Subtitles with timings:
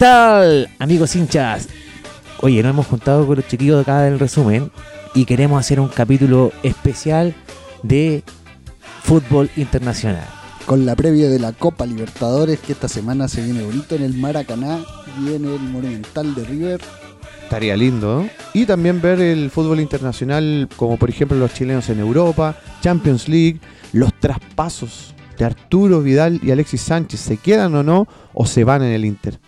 [0.00, 1.68] ¿Qué tal, amigos hinchas?
[2.40, 4.70] Oye, nos hemos juntado con los chiquillos de acá del resumen
[5.14, 7.34] y queremos hacer un capítulo especial
[7.82, 8.24] de
[9.02, 10.24] fútbol internacional.
[10.64, 14.14] Con la previa de la Copa Libertadores, que esta semana se viene bonito en el
[14.14, 14.78] Maracaná
[15.22, 16.80] y en el Monumental de River.
[17.42, 18.22] Estaría lindo.
[18.22, 18.30] ¿no?
[18.54, 23.60] Y también ver el fútbol internacional, como por ejemplo los chilenos en Europa, Champions League,
[23.92, 28.08] los traspasos de Arturo Vidal y Alexis Sánchez, ¿se quedan o no?
[28.32, 29.38] ¿O se van en el Inter?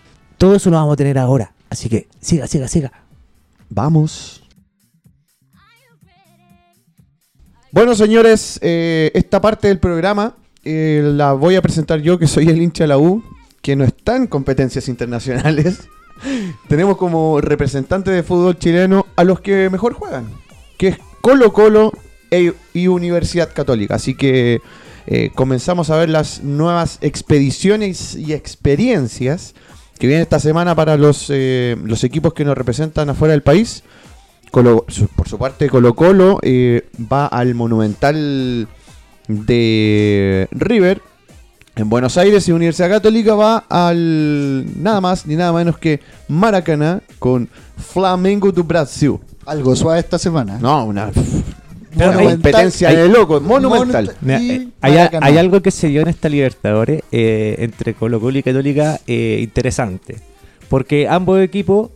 [0.42, 1.52] Todo eso lo vamos a tener ahora.
[1.70, 2.92] Así que siga, siga, siga.
[3.70, 4.42] Vamos.
[7.70, 12.48] Bueno, señores, eh, esta parte del programa eh, la voy a presentar yo, que soy
[12.48, 13.22] el hincha de la U,
[13.60, 15.88] que no está en competencias internacionales.
[16.68, 20.26] Tenemos como representante de fútbol chileno a los que mejor juegan,
[20.76, 21.92] que es Colo Colo
[22.32, 23.94] e- y Universidad Católica.
[23.94, 24.60] Así que
[25.06, 29.54] eh, comenzamos a ver las nuevas expediciones y experiencias
[30.02, 33.84] que vienen esta semana para los, eh, los equipos que nos representan afuera del país.
[34.50, 38.66] Colo- por su parte, Colo Colo eh, va al Monumental
[39.28, 41.00] de River
[41.76, 47.00] en Buenos Aires y Universidad Católica va al nada más ni nada menos que Maracaná
[47.20, 49.20] con Flamengo do Brasil.
[49.46, 50.58] Algo suave esta semana.
[50.60, 51.12] No, una
[51.96, 54.14] Pero una hay- competencia hay- de loco, monumental.
[54.28, 59.00] Eh, hay, algo que se dio en esta Libertadores eh, entre Colo Colo y Católica
[59.06, 60.16] eh, interesante.
[60.68, 61.90] Porque ambos equipos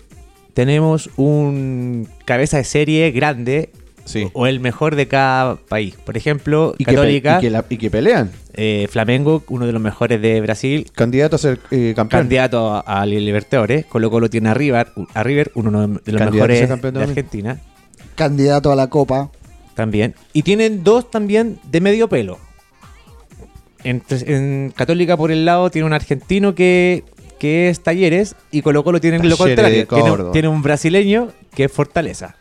[0.55, 3.71] tenemos un cabeza de serie grande
[4.05, 4.29] Sí.
[4.35, 5.97] o el mejor de cada país.
[6.05, 8.31] Por ejemplo, Y que, Católica, y que la- y que pelean.
[8.55, 12.23] eh, Flamengo, uno de los mejores de Brasil, Candidato a ser eh, campeón.
[12.23, 13.85] candidato a, a Libertadores.
[13.87, 17.03] Colo Colo tiene a River, a River uno de los Candidato mejores de.
[17.03, 17.61] Argentina.
[18.15, 19.31] Candidato a la Copa.
[19.77, 20.15] También.
[20.33, 22.39] Y tienen dos también de medio pelo.
[23.85, 27.05] En, en Católica, por el lado, tiene un argentino que,
[27.39, 28.35] que es Talleres.
[28.51, 32.37] Y Colo Colo tiene lo Talleres de Tiene, tiene un brasileño que es Fortaleza.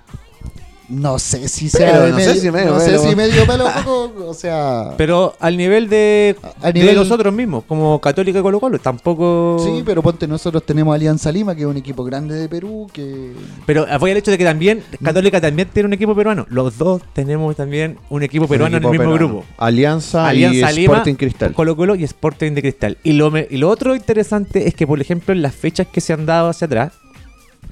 [0.88, 3.66] No sé si Pero sea de no sé si medio no sé si medio pelo
[3.86, 4.94] poco, o sea...
[4.98, 8.78] Pero al nivel de, A de nivel- los otros mismos, como Católica y Colo Colo,
[8.78, 9.58] tampoco.
[9.64, 13.34] Sí, pero ponte, nosotros tenemos Alianza Lima, que es un equipo grande de Perú, que...
[13.66, 16.46] Pero voy al hecho de que también Católica también tiene un equipo peruano.
[16.50, 19.34] Los dos tenemos también un equipo peruano Un equipo en el mismo peruano.
[19.42, 19.54] grupo.
[19.58, 21.54] Alianza, Alianza y Lima, Sporting Cristal.
[21.54, 22.98] Colo Colo y Sporting de Cristal.
[23.04, 26.00] Y lo, me- y lo otro interesante es que, por ejemplo, en las fechas que
[26.00, 26.94] se han dado hacia atrás,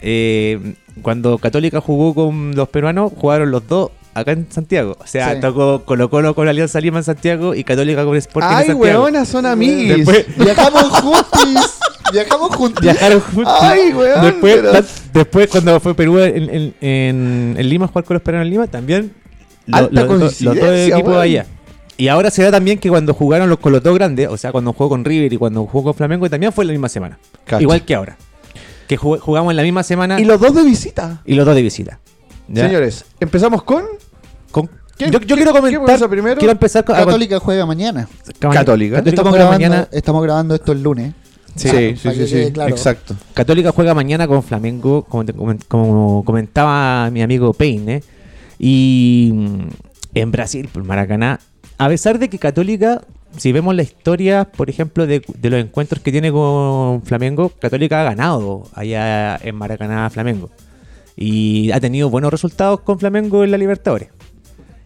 [0.02, 4.96] eh, cuando Católica jugó con los peruanos, jugaron los dos acá en Santiago.
[5.00, 5.42] O sea, Sí.
[5.42, 9.04] tocó Colo Colo con Alianza Lima en Santiago y Católica con Sporting en Ay, Santiago.
[9.04, 9.98] weona, son amigos.
[9.98, 11.80] Después- Viajamos juntos,
[12.14, 12.82] viajamos juntos.
[12.84, 13.54] Viajaron juntos.
[13.62, 14.84] Ay, weón, Después, pero- la-
[15.14, 18.68] después, cuando fue Perú en, en- en- en Lima jugar con los peruanos en Lima,
[18.68, 19.14] también
[19.66, 21.46] lo- Alta lo- lo- los dos equipos allá.
[21.96, 24.52] Y ahora se da también que cuando jugaron los con los dos grandes, o sea,
[24.52, 27.18] cuando jugó con River y cuando jugó con Flamengo, también fue en la misma semana.
[27.60, 28.18] Igual que ahora.
[28.94, 31.22] Que jug- jugamos en la misma semana Y y, los dos de visita.
[31.26, 32.00] los dos de visita.
[32.48, 32.68] ¿Ya?
[32.68, 33.84] Señores, empezamos con
[34.52, 36.08] Con- ¿Quién- yo, quiero comentar.
[36.10, 36.38] primero?
[36.38, 36.96] Quiero empezar con.
[36.96, 38.08] Católica juega mañana.
[38.40, 38.98] Católica.
[38.98, 39.88] Católica Estamos juega grabando, mañana.
[39.92, 41.14] estamos grabando esto el lunes.
[41.56, 42.70] Sí, sí, sí, claro.
[42.70, 43.16] exacto.
[43.34, 48.04] Católica juega mañana con Flamengo, como, te comen- como comentaba mi amigo Peine.
[48.60, 49.68] Y mm,
[50.14, 51.40] en Brasil, por Maracaná,
[51.80, 53.02] a pesar de que Católica,
[53.38, 58.02] si vemos la historia, por ejemplo, de, de los encuentros que tiene con Flamengo, Católica
[58.02, 60.50] ha ganado allá en Maracaná Flamengo.
[61.16, 64.10] Y ha tenido buenos resultados con Flamengo en la Libertadores.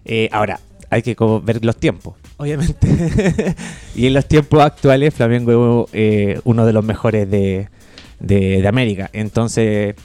[0.05, 0.59] Eh, ahora,
[0.89, 2.87] hay que ver los tiempos, obviamente.
[3.95, 7.69] y en los tiempos actuales, Flamengo es eh, uno de los mejores de,
[8.19, 9.09] de- de América.
[9.13, 9.95] Entonces,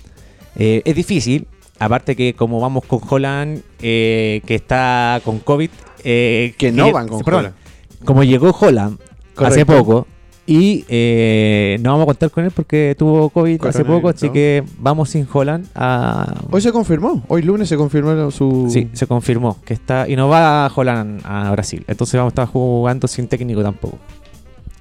[0.57, 1.47] eh, es difícil.
[1.79, 5.71] Aparte que como vamos con Holland, eh, que está con COVID...
[6.05, 7.57] eh, Que no van con perdón, Holland.
[8.05, 8.99] Como llegó Holland
[9.37, 10.07] hace poco
[10.45, 14.65] y eh, no vamos a contar con él porque tuvo COVID hace poco, así que
[14.79, 16.35] vamos sin Holland a...
[16.51, 17.23] Hoy se confirmó.
[17.29, 18.69] Hoy lunes se confirmó su.
[18.69, 21.85] Sí, se confirmó que está y no va a Holland a Brasil.
[21.87, 23.99] Entonces vamos a estar jugando sin técnico tampoco.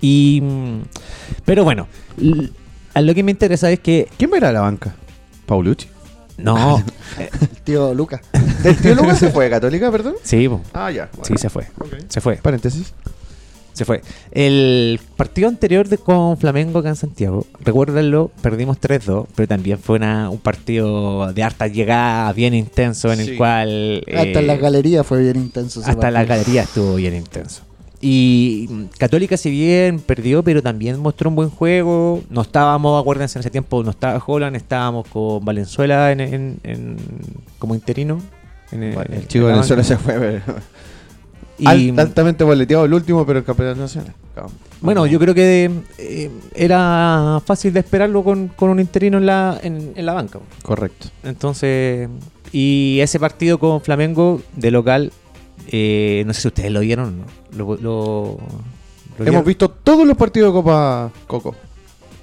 [0.01, 0.81] Y mm,
[1.45, 1.87] pero bueno,
[2.95, 4.95] a lo que me interesa es que ¿Quién va a ir a la banca?
[5.45, 5.87] ¿Paulucci?
[6.43, 6.83] No,
[7.19, 8.21] El tío Lucas.
[8.63, 10.15] ¿El tío Lucas se fue Católica, perdón?
[10.23, 11.09] sí, po, Ah, ya.
[11.23, 11.67] sí se fue,
[12.09, 12.93] se fue, Paréntesis.
[13.73, 14.01] se fue.
[14.31, 19.95] El partido anterior de con Flamengo acá en Santiago, recuérdenlo, perdimos 3-2, pero también fue
[19.97, 23.31] una- un partido de harta llegada, bien intenso en Sí.
[23.31, 25.79] el cual Hasta eh, la galería fue bien intenso.
[25.85, 26.27] Hasta la partido.
[26.37, 27.61] galería estuvo bien intenso.
[28.03, 32.21] Y mm, Católica, si bien perdió, pero también mostró un buen juego.
[32.29, 36.97] No estábamos, acuérdense, en ese tiempo no estaba Holland, estábamos con Valenzuela en, en- en-
[37.59, 38.19] como interino.
[38.71, 40.13] En, Vale, en- el chico en de la Venezuela se fue.
[40.19, 40.41] pero-
[41.59, 44.13] Y, Alt- altamente boleteado el último, pero el campeonato nacional.
[44.79, 45.69] Bueno, yo creo que
[45.99, 50.39] eh, era fácil de esperarlo con, con un interino en la, en, en la banca.
[50.63, 51.09] Correcto.
[51.23, 52.09] Entonces,
[52.51, 55.11] y ese partido con Flamengo de local,
[55.71, 57.23] eh, no sé si ustedes lo vieron.
[57.57, 58.37] Lo, lo-
[59.17, 61.55] lo Hemos visto todos los partidos de Copa Coco.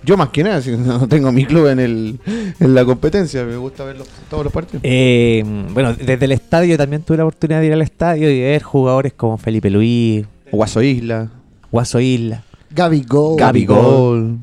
[0.05, 2.21] Yo más que nada, si no tengo mi club en, el,
[2.61, 4.81] en la competencia, me gusta ver los- todos los partidos.
[4.85, 5.43] Eh,
[5.73, 9.12] bueno, desde el estadio también tuve la oportunidad de ir al estadio y ver jugadores
[9.15, 11.31] como Felipe Luis, Guaso Isla,
[11.71, 13.37] Guaso Isla, Gaby Go.
[13.37, 13.77] Gaby Gol.
[13.77, 14.39] Gol,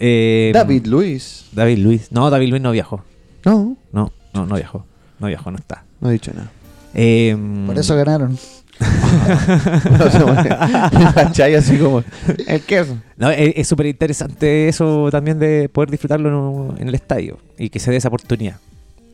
[0.00, 1.46] eh, David Luis.
[1.52, 2.12] David Luis.
[2.12, 3.02] No, David Luis no viajó.
[3.44, 4.84] No, No, no, no viajó.
[5.20, 5.84] No viajó, no está.
[6.00, 6.50] no he dicho nada.
[6.94, 7.36] Eh,
[7.66, 8.38] Por eso ganaron.
[11.58, 12.04] Así como
[12.46, 12.96] el queso.
[13.16, 17.70] No, es es súper interesante eso también de poder disfrutarlo en, en el estadio y
[17.70, 18.58] que se dé esa oportunidad.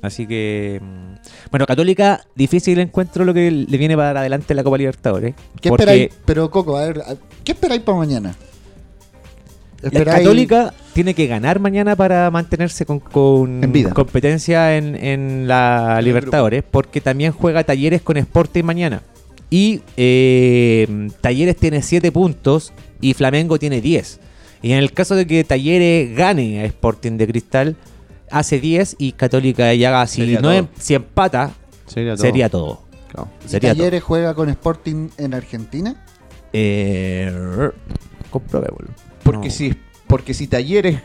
[0.04, 1.14] Así que, mm,
[1.50, 5.34] bueno, Católica, difícil encuentro lo que le viene para adelante en la Copa Libertadores.
[5.60, 6.10] ¿Qué porque esperáis?
[6.26, 7.02] Pero Coco, a ver,
[7.42, 8.34] ¿qué esperáis para mañana?
[9.84, 13.90] La ¿Esperáis- Católica tiene que ganar mañana para mantenerse con, con En vida.
[13.92, 19.02] competencia en, en la Libertadores, porque también juega Talleres con Sporting mañana.
[19.50, 24.20] Y eh, Talleres tiene 7 puntos y Flamengo tiene 10.
[24.62, 27.76] Y en el caso de que Talleres gane a Sporting de Cristal,
[28.30, 31.52] hace 10 y Católica ya haga, si, no em- si empata,
[31.86, 32.22] Sería todo.
[32.22, 32.80] sería todo.
[33.12, 33.28] Claro.
[33.46, 33.78] Sería todo.
[33.82, 36.02] Talleres juega con Sporting en Argentina?
[36.52, 37.30] Eh,
[38.30, 38.88] comprobémoslo.
[39.24, 39.52] Porque, No.
[39.54, 39.74] si,
[40.06, 41.00] porque si Talleres.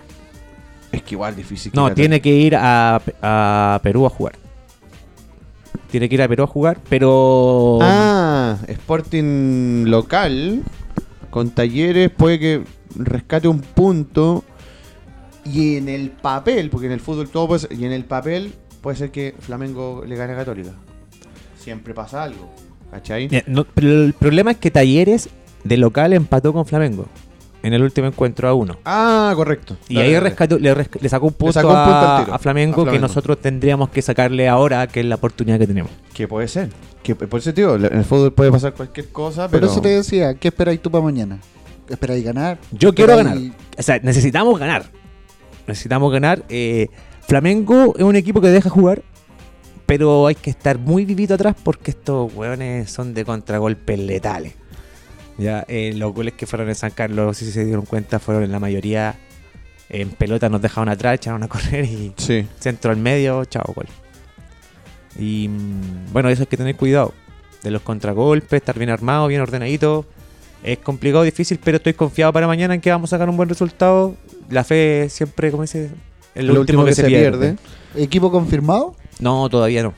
[0.92, 1.72] Es que igual difícil.
[1.76, 4.36] No, tiene que ir a, a Perú a jugar.
[5.92, 7.80] Tiene que ir a Perú a jugar, pero.
[7.82, 10.64] Ah, Sporting local
[11.32, 12.64] con Talleres puede que
[12.96, 14.44] rescate un punto
[15.46, 18.54] y en el papel, porque en el fútbol todo puede ser, y en el papel
[18.82, 20.72] puede ser que Flamengo le gane a Católica.
[21.60, 22.50] Siempre pasa algo,
[22.92, 23.30] ¿cachai?
[23.48, 25.30] No, pero el problema es que Talleres
[25.64, 27.06] de local empató con Flamengo
[27.62, 28.78] en el último encuentro a uno.
[28.86, 29.76] Ah, correcto.
[29.88, 30.30] Y Dale, ahí dale.
[30.30, 34.02] rescató- le, sacó un punto, sacó un punto al a, Flamengo que nosotros tendríamos que
[34.02, 35.92] sacarle ahora, que es la oportunidad que tenemos.
[36.14, 36.70] Que puede ser.
[37.04, 39.82] Que por eso te digo, en el fútbol puede pasar cualquier cosa, Por pero eso
[39.82, 41.40] te decía, ¿qué esperáis tú para mañana?
[41.90, 42.58] ¿Esperáis ganar?
[42.72, 43.58] Yo quiero ¿Esperáis- ganar.
[43.78, 44.86] O sea, necesitamos ganar.
[45.68, 46.44] Necesitamos ganar.
[46.50, 46.88] Eh,
[47.28, 49.02] Flamengo es un equipo que deja jugar,
[49.86, 54.54] pero hay que estar muy vivito atrás porque estos hueones son de contragolpes letales.
[55.40, 58.52] Ya, eh, los goles que fueron en San Carlos, si se dieron cuenta, fueron en
[58.52, 59.16] la mayoría
[59.90, 62.46] en pelota, nos dejaron atrás, echaron a correr y Sí.
[62.60, 63.88] centro al medio, chao, gol.
[65.18, 67.14] Y mm, bueno, eso hay que tener cuidado.
[67.64, 70.06] De los contragolpes, estar bien armado, bien ordenadito.
[70.64, 73.50] Es complicado, difícil, pero estoy confiado para mañana en que vamos a sacar un buen
[73.50, 74.16] resultado.
[74.50, 75.90] La fe siempre, como dice,
[76.36, 77.56] es lo, último, que, se, pierde.
[77.96, 78.96] ¿Equipo confirmado?
[79.20, 79.94] No, todavía no.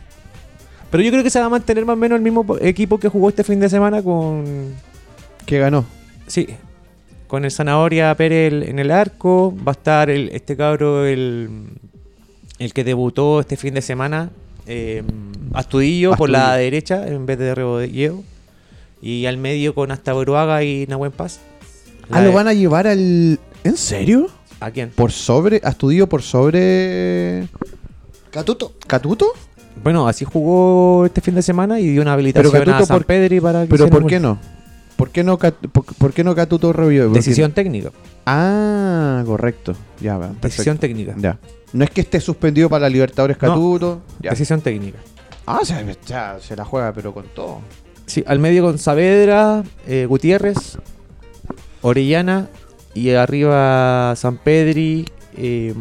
[0.92, 3.00] Pero yo creo que se va a mantener más o menos el mismo po- equipo
[3.00, 4.74] que jugó este fin de semana con.
[5.46, 5.86] Que ganó.
[6.28, 6.48] Sí.
[7.28, 9.54] Con el Zanahoria Pérez el- en el arco.
[9.66, 11.50] Va a estar el, este cabro, el,
[12.60, 14.30] el que debutó este fin de semana.
[14.68, 15.04] eh,
[15.54, 18.24] Astudillo por la derecha en vez de Rebodilleo.
[19.02, 21.40] Y al medio con hasta Boruaga y Nahuel Paz.
[22.12, 23.40] Ah, lo van a llevar al.
[23.64, 24.28] ¿En serio?
[24.60, 24.90] ¿A quién?
[24.92, 25.60] ¿Por sobre.
[25.64, 27.48] Astudillo por sobre.
[28.30, 28.74] ¿Catuto?
[28.88, 29.28] ¿Catuto?
[29.84, 32.98] Bueno, así jugó este fin de semana y dio una habilitación Pero a Catuto San
[32.98, 34.38] por- Pedri para que Pero ¿por qué no?
[35.02, 37.06] ¿Por qué no, Cat- por, por qué no Catuto revivió?
[37.06, 37.90] Porque- Decisión técnica.
[38.28, 39.74] Ah, correcto.
[40.00, 40.28] Ya, va.
[40.28, 40.80] Decisión perfecto.
[40.82, 41.16] técnica.
[41.18, 41.40] Ya.
[41.74, 43.48] No es que esté suspendido para la Libertadores No.
[43.50, 44.02] Catuto.
[44.22, 44.30] Ya.
[44.30, 45.00] Decisión técnica.
[45.48, 47.62] Ah, o sea, ya se la juega, pero con todo.
[48.06, 50.78] Sí, al medio con Saavedra, eh, Gutiérrez,
[51.82, 52.48] Orellana
[52.94, 55.06] y arriba San Pedri.
[55.36, 55.74] eh,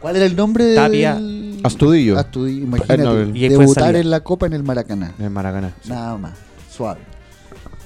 [0.00, 1.14] ¿Cuál era el nombre Tapia.
[1.14, 1.60] del...
[1.62, 2.18] Astudillo.
[2.18, 3.02] Astudillo, imagínate.
[3.02, 5.14] Ah, no, debutar en la Copa en el Maracaná.
[5.20, 5.72] En Maracaná.
[5.86, 6.32] Nada más.
[6.68, 7.11] Suave.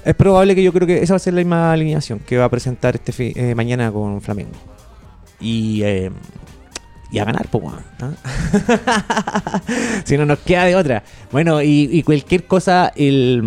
[0.07, 2.45] Es probable que yo creo que esa va a ser la misma alineación que va
[2.45, 4.51] a presentar este fi- eh, mañana con Flamengo.
[5.39, 6.11] Y, eh,
[7.11, 7.63] y a ganar, pues,
[10.03, 11.03] si no nos queda de otra.
[11.31, 13.43] Bueno, y, y cualquier cosa, el,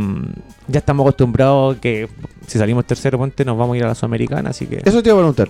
[0.69, 2.09] ya estamos acostumbrados que
[2.47, 4.83] si salimos tercero, ponte, nos vamos a ir a la Sudamericana, así que...
[4.85, 5.49] Eso te iba a preguntar.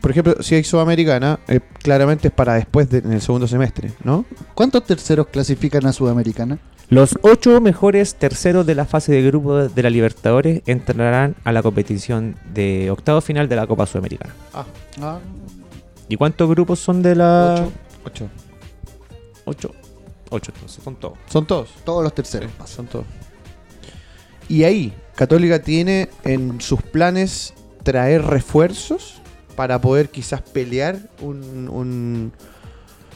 [0.00, 3.92] Por ejemplo, si hay Sudamericana, eh, claramente es para después de- en el segundo semestre,
[4.04, 4.24] ¿no?
[4.54, 6.58] ¿Cuántos terceros clasifican a Sudamericana?
[6.92, 11.62] Los ocho mejores terceros de la fase de grupo de la Libertadores entrarán a la
[11.62, 14.34] competición de octavo final de la Copa Sudamericana.
[14.52, 15.18] Ah,
[16.10, 17.54] ¿Y cuántos grupos son de la...?
[17.54, 17.70] Ocho.
[18.04, 18.28] Ocho.
[19.46, 19.70] Ocho.
[20.28, 21.16] Ocho, entonces son todos.
[21.30, 21.70] Son todos.
[21.82, 22.50] todos los terceros.
[22.66, 23.06] Sí, son todos.
[24.50, 29.22] Y ahí, Católica tiene en sus planes traer refuerzos
[29.56, 32.32] para poder quizás pelear un, un-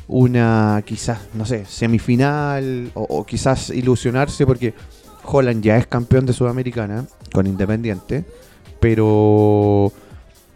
[0.08, 4.74] una, quizás, no sé, semifinal o, quizás ilusionarse porque
[5.24, 8.24] Holland ya es campeón de Sudamericana con Independiente,
[8.80, 9.92] pero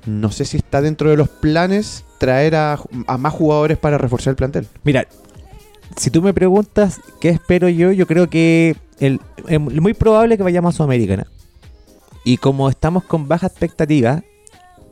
[0.06, 2.78] no sé si está dentro de los planes traer a,
[3.18, 4.68] más jugadores para reforzar el plantel.
[4.84, 5.06] Mira,
[5.96, 9.20] si tú me preguntas qué espero yo, yo creo que el,
[9.58, 11.26] muy probable que vayamos a Sudamericana.
[12.24, 14.22] Y como estamos con baja expectativa,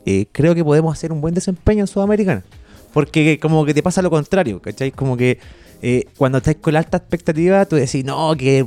[0.05, 2.43] eh, creo que podemos hacer un buen desempeño en Sudamericana.
[2.93, 4.91] Porque como que te pasa lo contrario, ¿cachai?
[4.91, 5.37] Como que
[5.81, 8.65] eh, cuando estás con alta expectativa, tú decís, no, que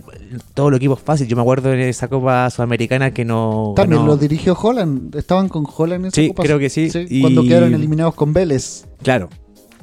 [0.54, 1.26] todo el equipo es fácil.
[1.28, 3.74] Yo me acuerdo en esa Copa Sudamericana que no...
[3.76, 5.14] También ganó- lo dirigió Holland.
[5.16, 6.42] Estaban con Holland en esa Sí, Copa.
[6.44, 6.88] creo que sí.
[7.10, 8.86] Y- Cuando quedaron eliminados con Vélez.
[9.02, 9.28] Claro.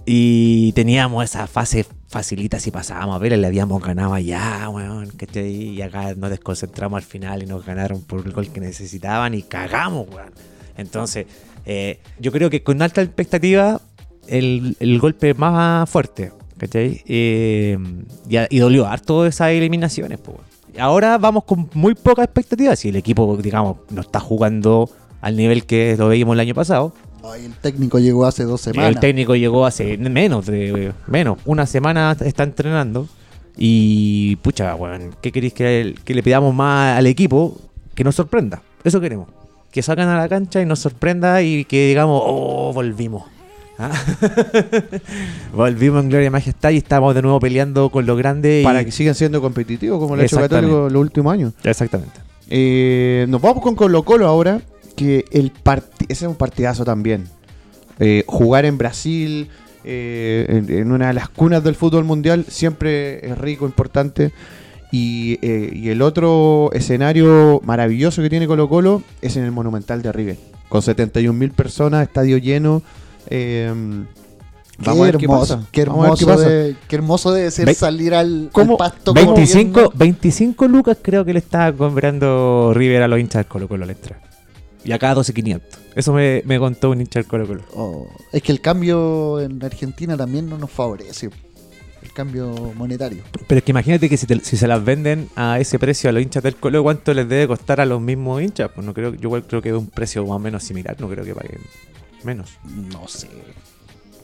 [0.06, 5.52] Y teníamos esa fase facilita si pasábamos a ver, le habíamos ganado allá, weón, ¿cachai?
[5.52, 9.44] Y acá nos desconcentramos al final y nos ganaron por el gol que necesitaban y
[9.44, 10.32] cagamos, weón.
[10.78, 11.28] Entonces,
[11.66, 13.80] eh, yo creo que con alta expectativa,
[14.30, 17.02] el, el golpe más fuerte, ¿cachai?
[17.08, 17.78] Eh,
[18.30, 20.38] y, y dolió harto esas eliminaciones, pues.
[20.78, 22.76] Ahora vamos con muy poca expectativa.
[22.76, 24.90] Si el equipo, digamos, no está jugando
[25.22, 26.94] al nivel que lo veíamos el año pasado,
[27.24, 28.90] Ay, el técnico llegó hace dos semanas.
[28.92, 33.10] el técnico llegó hace menos de menos, una semana está entrenando
[33.58, 37.58] y pucha, weón, ¿qué queréis que, que le pidamos más al equipo?
[37.94, 38.62] Que nos sorprenda.
[38.86, 39.28] Eso queremos.
[39.70, 43.24] Que salgan a la cancha y nos sorprenda y que digamos, oh, volvimos.
[43.82, 43.92] ¿Ah?
[45.54, 48.62] volvimos en gloria y majestad y estamos de nuevo peleando con los grandes.
[48.62, 50.38] y- Para que sigan siendo competitivos como lo ha hecho.
[50.38, 51.54] Católico los últimos años.
[51.64, 52.20] Exactamente.
[52.50, 54.62] Eh, nos vamos con Colo Colo ahora,
[54.96, 55.52] que el
[56.08, 57.26] ese es un partidazo también.
[58.00, 59.50] Eh, jugar en Brasil,
[59.84, 64.32] eh, en, en una de las cunas del fútbol mundial, siempre es rico, importante.
[64.92, 70.12] Y, y el otro escenario maravilloso que tiene Colo Colo es en el Monumental de
[70.12, 72.82] River, con 71.000 personas, estadio lleno.
[73.28, 73.74] Eh,
[74.80, 75.68] Qué vamos a ver qué hermoso, pasa.
[75.72, 76.50] qué Vamos a ver qué hermoso, pasa.
[76.50, 79.14] de- qué hermoso debe ser Ve- salir al, al pasto.
[79.14, 83.46] como 25, viendo- 25 lucas creo que le está cobrando River a los hinchas del
[83.48, 84.22] Colo Colo la entrada.
[84.86, 85.62] Y acá 12.500.
[85.96, 87.64] Eso me, me contó un hincha del Colo Colo.
[87.76, 91.30] Oh, es que el cambio en Argentina también no nos favorece.
[92.02, 93.24] El cambio monetario.
[93.48, 96.14] Pero es que imagínate que si, te- si se las venden a ese precio a
[96.14, 98.72] los hinchas del Colo, ¿cuánto les debe costar a los mismos hinchas?
[98.74, 101.26] Pues no creo, yo creo que es un precio más o menos similar, no creo
[101.26, 101.60] que paguen
[102.24, 102.52] menos.
[102.64, 103.30] No sé.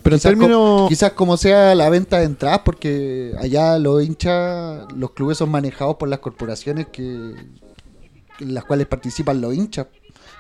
[0.04, 0.88] Pero en Quizás, términos.
[0.90, 5.96] quizás como sea la venta de entradas, porque allá los hinchas, los clubes son manejados
[5.96, 9.88] por las corporaciones que en las cuales participan los hinchas.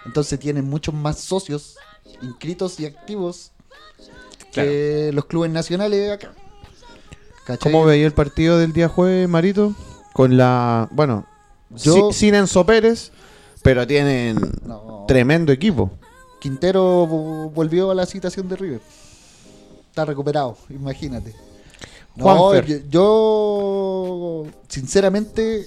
[0.05, 1.77] Entonces tienen muchos más socios
[2.21, 3.51] inscritos y activos
[4.51, 6.33] que los clubes nacionales acá.
[7.45, 7.71] ¿Cachai?
[7.71, 9.74] ¿Cómo veía el partido del día jueves, Marito?
[10.13, 10.88] Con la.
[10.91, 11.25] Bueno,
[11.71, 13.12] Yo- si- sin Enzo Pérez,
[13.63, 15.05] pero tienen No.
[15.07, 15.91] tremendo equipo.
[16.46, 18.82] Quintero vo- volvió a la citación de River.
[19.90, 21.34] Está recuperado, imagínate.
[22.16, 22.54] No,
[22.92, 25.66] yo, sinceramente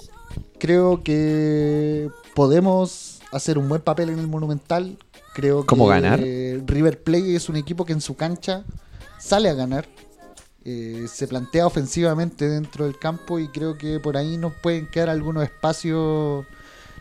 [0.56, 4.96] creo que podemos hacer un buen papel en el Monumental.
[5.34, 6.20] Creo ¿Cómo que ganar?
[6.20, 8.62] River Plate es un equipo que en su cancha
[9.18, 9.88] sale a ganar.
[10.64, 15.08] Eh, se plantea ofensivamente dentro del campo y creo que por ahí nos pueden quedar
[15.08, 16.46] algunos espacios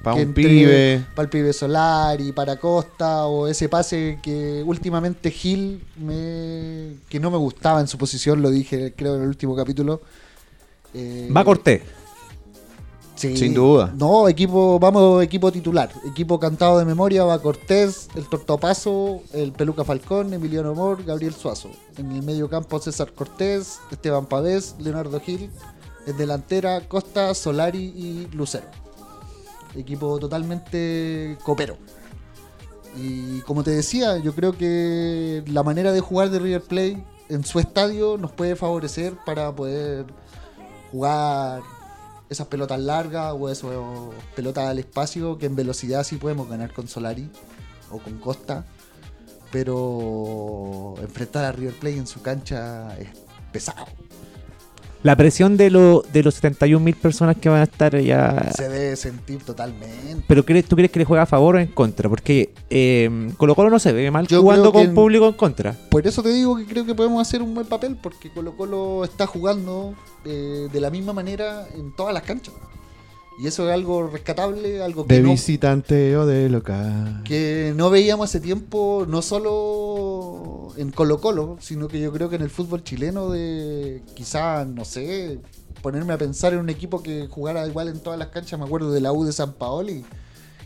[0.03, 1.05] Para un entre- pibe.
[1.15, 7.31] para el pibe Solari, para Costa, o ese pase que últimamente Gil, me, que no
[7.31, 10.01] me gustaba en su posición, lo dije creo en el último capítulo.
[10.93, 11.81] Eh, Va Cortés.
[13.15, 13.35] sí.
[13.35, 13.93] Sin duda.
[13.97, 15.91] No, equipo, vamos equipo titular.
[16.09, 21.69] Equipo cantado de memoria, va Cortés, el Tortopaso, el Peluca Falcón, Emiliano Amor, Gabriel Suazo.
[21.97, 25.49] En el medio campo César Cortés, Esteban Pavés, Leonardo Gil.
[26.05, 28.67] En delantera Costa, Solari y Lucero.
[29.77, 31.77] Equipo totalmente copero.
[32.95, 37.43] Y como te decía, yo creo que la manera de jugar de River Plate en
[37.43, 40.05] su estadio nos puede favorecer para poder
[40.91, 41.61] jugar
[42.29, 43.69] esas pelotas largas o esas
[44.35, 47.29] pelotas al espacio que en velocidad sí podemos ganar con Solari
[47.91, 48.65] o con Costa.
[49.51, 53.09] Pero enfrentar a River Plate en su cancha es
[53.51, 53.85] pesado.
[55.03, 58.51] La presión de, lo- de los 71 mil personas que van a estar ya...
[58.55, 60.23] Se debe sentir totalmente.
[60.27, 62.09] Pero crees, ¿tú crees que le juega a favor o en contra?
[62.09, 65.73] Porque eh, Colo Colo no se ve mal Yo jugando con en- público en contra.
[65.89, 69.03] Por eso te digo que creo que podemos hacer un buen papel, porque Colo Colo
[69.03, 69.93] está jugando
[70.25, 72.53] eh, de la misma manera en todas las canchas.
[73.39, 77.21] Y eso es algo rescatable, algo que De no, visitante o de local.
[77.23, 79.86] que no veíamos hace tiempo, no solo
[80.77, 84.85] en Colo Colo, sino que yo creo que en el fútbol chileno de quizás, no
[84.85, 85.39] sé,
[85.81, 88.91] ponerme a pensar en un equipo que jugara igual en todas las canchas, me acuerdo
[88.91, 90.03] de la U de San Paoli,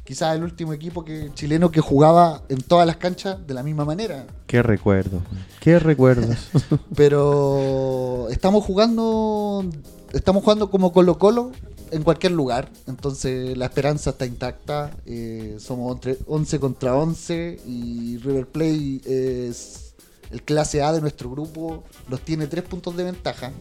[0.03, 3.85] quizás el último equipo que chileno que jugaba en todas las canchas de la misma
[3.85, 4.25] manera.
[4.47, 5.21] Qué recuerdo.
[5.59, 6.49] Qué recuerdos.
[6.95, 9.65] Pero estamos jugando,
[10.13, 11.51] estamos jugando como Colo Colo
[11.91, 12.69] en cualquier lugar.
[12.87, 14.91] Entonces la esperanza está intacta.
[15.05, 19.01] Eh, somos entre 11 contra 11 y River Plate
[19.47, 19.90] es
[20.31, 21.83] el clase A de nuestro grupo.
[22.07, 23.51] Nos tiene 3 puntos de ventaja.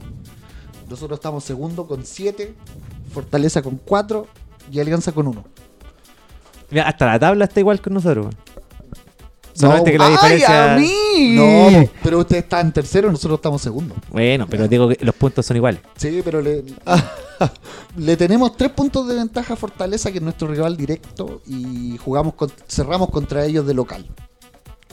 [0.88, 2.54] Nosotros estamos segundo con 7,
[3.12, 4.26] Fortaleza con 4
[4.72, 5.44] y Alianza con 1.
[6.70, 8.26] Mira, hasta la tabla está igual con nosotros.
[8.26, 8.36] weón.
[9.52, 10.74] Solamente que la ¡Ay, diferencia.
[10.74, 11.34] a mí!
[11.36, 13.94] No, pero usted está en tercero y nosotros estamos segundo.
[14.08, 15.82] Bueno, pero digo que los puntos son iguales.
[15.96, 16.64] Sí, pero le,
[17.96, 22.34] le tenemos tres puntos de ventaja a Fortaleza, que es nuestro rival directo, y jugamos
[22.34, 24.06] con- cerramos contra ellos de local.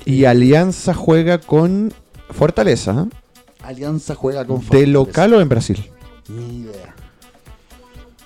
[0.06, 1.94] Y Alianza juega con
[2.30, 3.08] Fortaleza.
[3.10, 3.16] ¿eh?
[3.63, 4.92] Alianza juega con ¿De Fortaleza.
[4.92, 5.89] local o en Brasil?
[6.30, 6.96] Ni idea.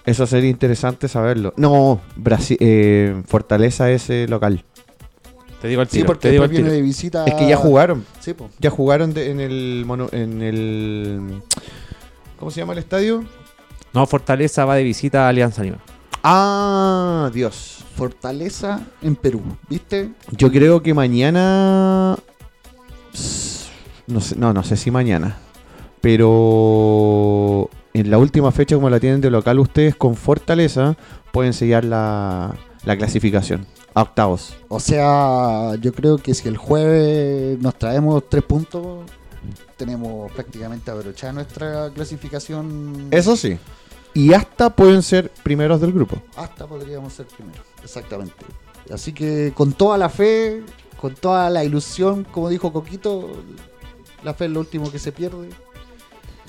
[0.05, 1.53] Eso sería interesante saberlo.
[1.57, 4.63] No, Brasil, eh, Fortaleza es eh, local.
[5.61, 6.07] Te digo al Sí, tiro.
[6.07, 6.75] porque te digo después al viene tiro.
[6.75, 7.25] de visita.
[7.25, 8.03] Es que ya jugaron.
[8.19, 8.49] Sí, po.
[8.59, 11.41] Ya jugaron de- en el mono- en el
[12.39, 13.23] ¿Cómo se llama el estadio?
[13.93, 15.77] No, Fortaleza va de visita a Alianza Lima.
[16.23, 17.83] Ah, Dios.
[17.95, 20.11] Fortaleza en Perú, ¿viste?
[20.31, 22.17] Yo creo que mañana
[24.07, 25.37] no sé, no, no sé si mañana,
[26.01, 30.95] pero en la última fecha como la tienen de local ustedes con Fortaleza
[31.31, 34.55] pueden sellar la, la clasificación a octavos.
[34.69, 39.05] O sea, yo creo que si el jueves nos traemos tres puntos,
[39.77, 43.07] tenemos prácticamente abrochada nuestra clasificación.
[43.11, 43.57] Eso sí.
[44.13, 46.21] Y hasta pueden ser primeros del grupo.
[46.35, 48.45] Hasta podríamos ser primero, exactamente.
[48.93, 50.63] Así que con toda la fe,
[50.99, 53.29] con toda la ilusión, como dijo Coquito,
[54.23, 55.49] la fe es lo último que se pierde.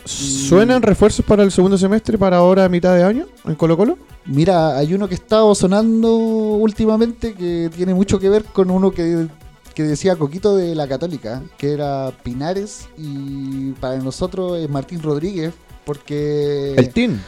[0.04, 3.98] ¿Suenan refuerzos para el segundo semestre para ahora mitad de año en Colo Colo?
[4.24, 9.28] Mira, hay uno que estaba sonando últimamente que tiene mucho que ver con uno que,
[9.74, 15.52] que decía Coquito de la Católica, que era Pinares y para nosotros es Martín Rodríguez,
[15.84, 17.18] porque, El team.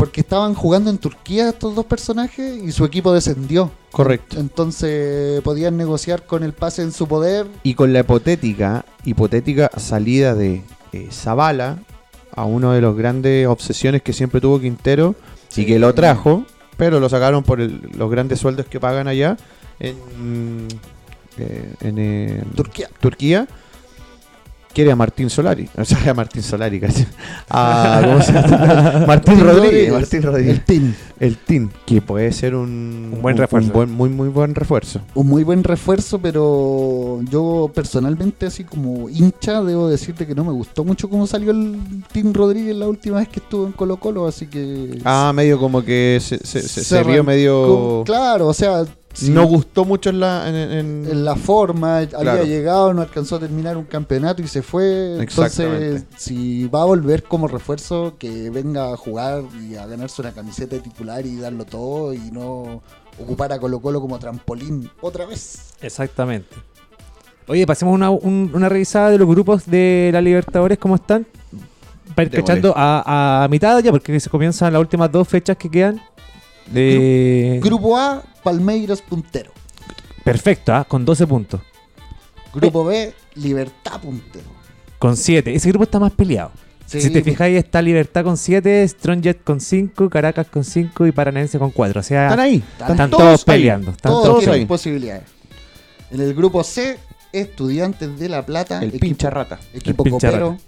[0.00, 3.70] Porque estaban jugando en Turquía estos dos personajes y su equipo descendió.
[3.92, 4.40] Correcto.
[4.40, 7.46] Entonces podían negociar con el pase en su poder.
[7.64, 11.80] Y con la hipotética, hipotética salida de eh, Zavala
[12.34, 15.14] a uno de los grandes obsesiones que siempre tuvo Quintero
[15.48, 15.62] Sí.
[15.62, 16.44] y que lo trajo,
[16.78, 19.36] pero lo sacaron por el- los grandes sueldos que pagan allá
[19.80, 20.66] en,
[21.36, 22.88] eh, en, eh, Turquía.
[23.00, 23.46] Turquía.
[24.72, 27.04] Quiere a Martín Solari, o sea, a Martín Solari, casi.
[27.48, 29.04] A, ¿cómo se llama?
[29.06, 29.92] Martín Rodríguez.
[29.92, 30.54] Martín Rodríguez.
[30.58, 30.94] El team.
[31.18, 33.72] El team, que puede ser un, Un buen refuerzo.
[33.72, 35.00] buen- muy, muy buen refuerzo.
[35.14, 40.52] Un muy buen refuerzo, pero yo personalmente, así como hincha, debo decirte que no me
[40.52, 41.78] gustó mucho cómo salió el
[42.12, 44.98] Team Rodríguez la última vez que estuvo en Colo Colo, así que...
[45.04, 48.02] Ah, medio como que se, se, se- se Se vio medio...
[48.06, 48.84] Claro, o sea,
[49.28, 50.48] No gustó mucho en la...
[50.48, 52.44] En, en- en la forma, había Claro.
[52.44, 55.18] llegado, no alcanzó a terminar un campeonato y se fue.
[55.20, 60.32] Entonces, si va a volver como refuerzo, que venga a jugar y a ganarse una
[60.32, 62.82] camiseta de titular y darlo todo y no
[63.20, 65.74] ocupar a Colo Colo como trampolín otra vez.
[65.82, 66.54] Exactamente.
[67.48, 71.26] Oye, pasemos una, un- una revisada de los grupos de la Libertadores, ¿cómo están?
[72.14, 75.68] Para ir cachando a, a mitad ya, porque se comienzan las últimas dos fechas que
[75.68, 76.00] quedan.
[76.72, 77.58] De...
[77.62, 79.52] Grupo A, Palmeiras puntero.
[80.24, 80.84] Perfecto, ¿ah?
[80.84, 81.60] con 12 puntos.
[82.54, 84.46] Grupo B, Libertad puntero.
[84.98, 85.54] Con 7.
[85.54, 86.50] Ese grupo está más peleado.
[86.86, 91.12] Sí, si te fijáis, está Libertad con 7, Strongjet con 5, Caracas con 5 y
[91.12, 92.00] Paranense con 4.
[92.00, 92.62] O sea, Están ahí.
[92.80, 93.44] están todos, ahí.
[93.46, 93.92] peleando.
[93.92, 94.66] Están todos todos tienen ahí.
[94.66, 95.22] posibilidades.
[96.10, 96.98] En el grupo C,
[97.32, 98.78] Estudiantes de La Plata.
[98.82, 99.60] El equipo- pincha rata.
[99.72, 100.58] Equipo El pincha copero.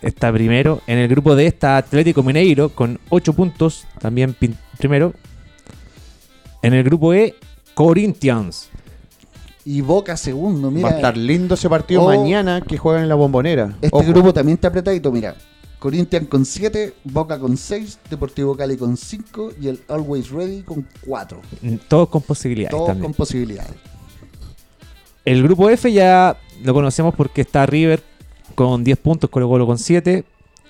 [0.00, 0.80] está primero.
[0.86, 4.34] En el grupo D está Atlético Mineiro con 8 puntos, también
[4.78, 5.12] primero.
[6.66, 7.32] En el grupo E,
[7.74, 8.70] Corinthians.
[9.64, 10.68] Y Boca segundo.
[10.68, 12.06] Mira, Va a estar lindo ese partido Oh.
[12.08, 13.76] mañana que juegan en la bombonera.
[13.80, 14.04] Este Ojo.
[14.12, 15.36] grupo también está apretadito, mira.
[15.78, 20.84] Corinthians con 7, Boca con 6, Deportivo Cali con 5 y el Always Ready con
[21.06, 21.40] 4.
[21.62, 23.04] Mm, Todos con posibilidades Todos también.
[23.04, 23.74] con posibilidades.
[25.24, 28.02] El grupo F ya lo conocemos porque está River
[28.56, 30.24] con 10 puntos, Colo Colo con 7.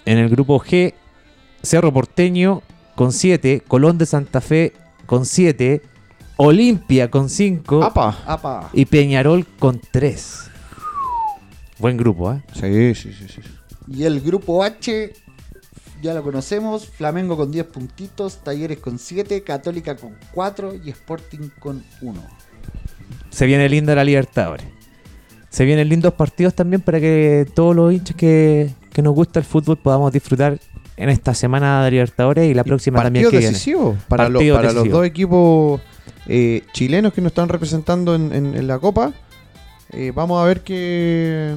[0.04, 0.92] En el grupo G,
[1.62, 2.60] Cerro Porteño
[2.94, 4.74] con 7, Colón de Santa Fe
[5.06, 5.82] con 7,
[6.36, 8.18] Olimpia con 5 Apa.
[8.26, 8.70] Apa.
[8.72, 10.50] y Peñarol con 3.
[11.78, 12.42] Buen grupo, ¿eh?
[12.54, 13.40] Sí, sí, sí, sí.
[13.88, 15.12] Y el grupo H,
[16.02, 21.48] ya lo conocemos, Flamengo con 10 puntitos, Talleres con 7, Católica con 4 y Sporting
[21.58, 22.22] con 1.
[23.30, 24.66] Se viene linda la Libertadores.
[25.50, 29.44] Se vienen lindos partidos también para que todos los hinchas que, que nos gusta el
[29.44, 30.58] fútbol podamos disfrutar
[30.96, 33.52] en esta semana de Libertadores y la próxima también Partido que viene.
[33.52, 35.80] decisivo para, lo- Partido para los dos equipos
[36.26, 39.12] eh, chilenos que nos están representando en, en- en la Copa.
[39.92, 41.54] Eh, vamos a ver qué,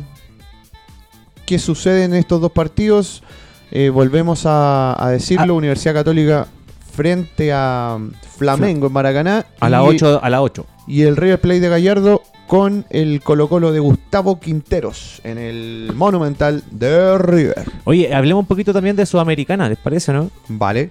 [1.46, 3.24] qué sucede en estos dos partidos.
[3.72, 5.58] Eh, volvemos a, a decirlo, Ah.
[5.58, 6.48] Universidad Católica
[6.94, 7.98] frente a
[8.38, 9.46] Flamengo en Maracaná.
[9.60, 10.66] A las y- 8, a las 8.
[10.90, 15.92] Y el River Plate de Gallardo con el Colo Colo de Gustavo Quinteros en el
[15.96, 17.64] Monumental de River.
[17.84, 20.32] Oye, hablemos un poquito también de Sudamericana, ¿les parece, no?
[20.48, 20.90] Vale.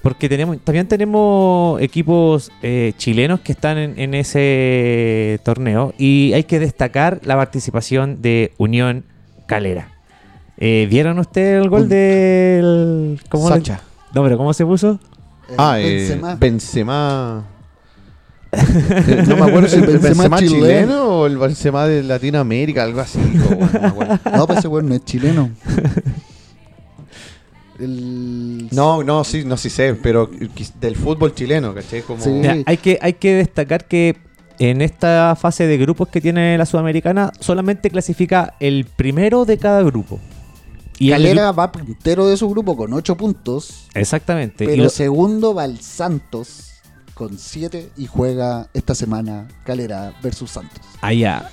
[0.00, 6.44] Porque tenemos, también tenemos equipos eh, chilenos que están en, en ese torneo y hay
[6.44, 9.04] que destacar la participación de Unión
[9.46, 9.88] Calera.
[10.58, 13.20] Eh, ¿Vieron ustedes el gol del...
[13.28, 13.80] ¿cómo le- Sacha.
[14.14, 15.00] No, pero ¿cómo se puso?
[15.48, 17.44] Eh, Ah, eh, Benzema.
[18.52, 20.66] Eh, no me acuerdo si el Benzema Benzema chileno.
[20.66, 23.18] chileno o el Benzema de Latinoamérica, algo así.
[23.18, 23.54] dijo,
[23.94, 24.30] bueno, no.
[24.36, 25.50] No, pues ese weón no es chileno.
[27.78, 28.68] El...
[28.70, 30.30] No, no, sí, no sí sé, pero
[30.80, 32.02] del fútbol chileno, ¿cachai?
[32.02, 32.22] Como...
[32.22, 32.30] Sí.
[32.30, 34.16] Mira, hay, que, hay que destacar que
[34.58, 39.82] en esta fase de grupos que tiene la Sudamericana solamente clasifica el primero de cada
[39.82, 40.20] grupo.
[40.98, 44.64] Y el Calera va puntero de su grupo con 8 puntos, Exactamente.
[44.64, 46.71] Y pero lo- segundo va el Santos
[47.14, 50.80] con 7 y juega esta semana Calera versus Santos.
[51.00, 51.50] allá,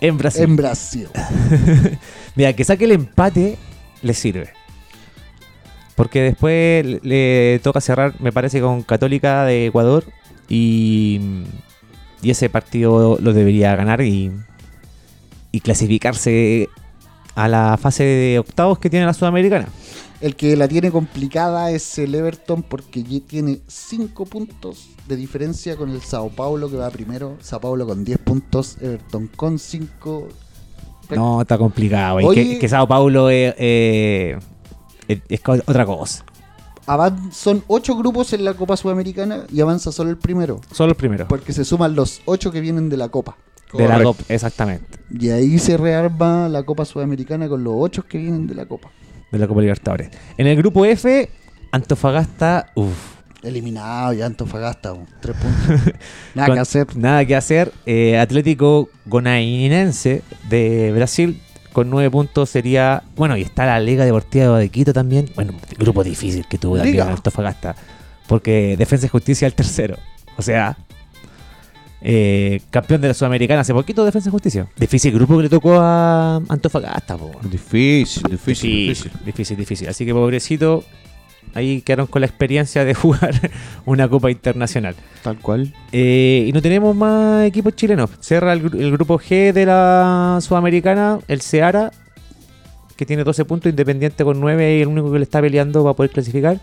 [0.00, 0.44] en Brasil.
[0.44, 1.08] En Brasil.
[2.36, 3.58] Mira, que saque el empate
[4.02, 4.50] le sirve.
[5.94, 10.04] Porque después le, toca cerrar, me parece, con Católica de Ecuador.
[10.48, 11.20] Y,
[12.22, 14.30] y ese partido lo debería ganar y,
[15.52, 16.68] y clasificarse
[17.34, 19.68] a la fase de octavos que tiene la Sudamericana.
[20.20, 25.90] El que la tiene complicada es el Everton porque tiene 5 puntos de diferencia con
[25.90, 27.36] el Sao Paulo que va primero.
[27.40, 30.28] Sao Paulo con 10 puntos, Everton con 5.
[31.10, 32.16] No, está complicado.
[32.16, 32.54] Oye.
[32.54, 34.38] Que, que Sao Paulo es, eh,
[35.06, 36.24] es- es otra cosa.
[37.32, 40.60] Son 8 grupos en la Copa Sudamericana y avanza solo el primero.
[40.72, 41.28] Son los primeros.
[41.28, 43.36] Porque se suman los 8 que vienen de la Copa.
[43.76, 44.02] De la.
[44.02, 44.98] Copa, exactamente.
[45.10, 48.90] Y ahí se rearma la Copa Sudamericana con los 8 que vienen de la Copa.
[49.36, 50.10] De la Copa Libertadores.
[50.36, 51.28] En el grupo F,
[51.72, 53.16] Antofagasta, uff.
[53.42, 55.92] Eliminado ya Antofagasta, 3 puntos.
[56.34, 56.96] Nada Con- que hacer.
[56.96, 57.72] Nada que hacer.
[57.84, 61.40] Eh, Atlético Gonainense de Brasil
[61.72, 63.02] con nueve puntos sería.
[63.16, 65.30] Bueno, y está la Liga Deportiva de Quito también.
[65.36, 67.00] Bueno, grupo difícil que tuvo también.
[67.02, 67.76] Antofagasta.
[68.26, 69.96] Porque Defensa y Justicia el tercero.
[70.38, 70.76] O sea,
[72.00, 74.66] eh, campeón de la Sudamericana hace poquito Defensa y Justicia.
[74.78, 77.32] Difícil grupo que le tocó a Antofagasta, po.
[77.42, 79.56] Difícil, difícil, Difícil, difícil.
[79.56, 79.88] difícil.
[79.88, 80.84] Así que pobrecito,
[81.54, 83.34] ahí quedaron con la experiencia de jugar
[83.86, 84.94] una Copa Internacional.
[85.22, 85.72] Tal cual.
[85.92, 88.10] Eh, y no tenemos más equipos chilenos.
[88.20, 91.90] Cierra el, gru- el grupo G de la Sudamericana, el Seara,
[92.96, 95.90] que tiene 12 puntos, Independiente con 9 y el único que le está peleando va
[95.90, 96.60] a poder clasificar.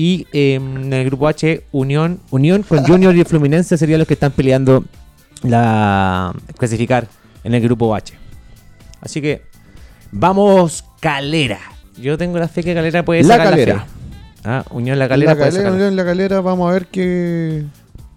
[0.00, 4.14] Y eh, en el grupo H, Unión, Unión con Junior y Fluminense serían los que
[4.14, 4.84] están peleando
[5.42, 7.08] la clasificar
[7.42, 8.14] en el grupo H.
[9.00, 9.42] Así que
[10.12, 11.58] vamos Calera.
[12.00, 13.74] Yo tengo la fe que Calera puede La sacar Calera.
[13.74, 13.88] la fe.
[14.44, 15.88] Ah, Unión La Calera la puede calera, sacar.
[15.88, 17.64] en la calera, vamos a ver qué.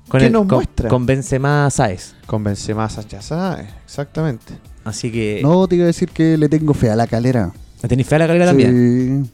[0.07, 0.87] Con, ¿Qué el- nos con- muestra?
[0.87, 2.13] con Benzema Sáez.
[2.27, 4.53] Convence más a Chazá, exactamente.
[4.83, 5.39] Así que.
[5.41, 7.51] No, te iba a decir que le tengo fe a la calera.
[7.81, 9.27] ¿La tenéis fe a la calera también?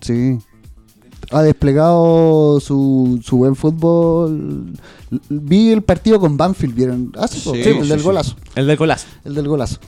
[0.00, 0.38] Sí, sí.
[1.30, 4.72] Ha desplegado su, su buen fútbol.
[5.28, 7.12] Vi el partido con Banfield, ¿vieron?
[7.16, 8.36] Ah, sí, Sí, sí, el del golazo.
[8.54, 9.06] El del golazo.
[9.24, 9.78] El del golazo.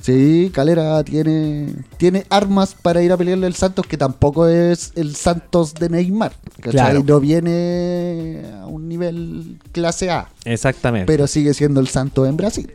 [0.00, 5.14] Sí, Calera tiene, tiene armas para ir a pelearle al Santos, que tampoco es el
[5.16, 6.32] Santos de Neymar.
[6.60, 7.02] Claro.
[7.04, 11.06] No viene a un nivel clase A, Exactamente.
[11.06, 12.70] Pero, pero sigue siendo el Santos en Brasil.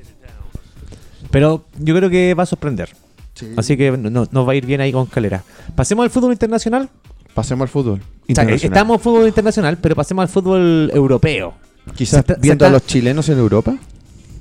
[1.32, 2.90] yo creo que va a sorprender.
[3.34, 3.48] Sí.
[3.58, 5.44] Así que no- nos va a ir bien ahí con calera.
[5.76, 6.90] Pasemos al fútbol internacional.
[7.34, 8.00] Pasemos al fútbol.
[8.30, 11.54] O sea, estamos en fútbol internacional, pero pasemos al fútbol europeo.
[11.96, 13.76] Quizás está- viendo está- a los chilenos en Europa.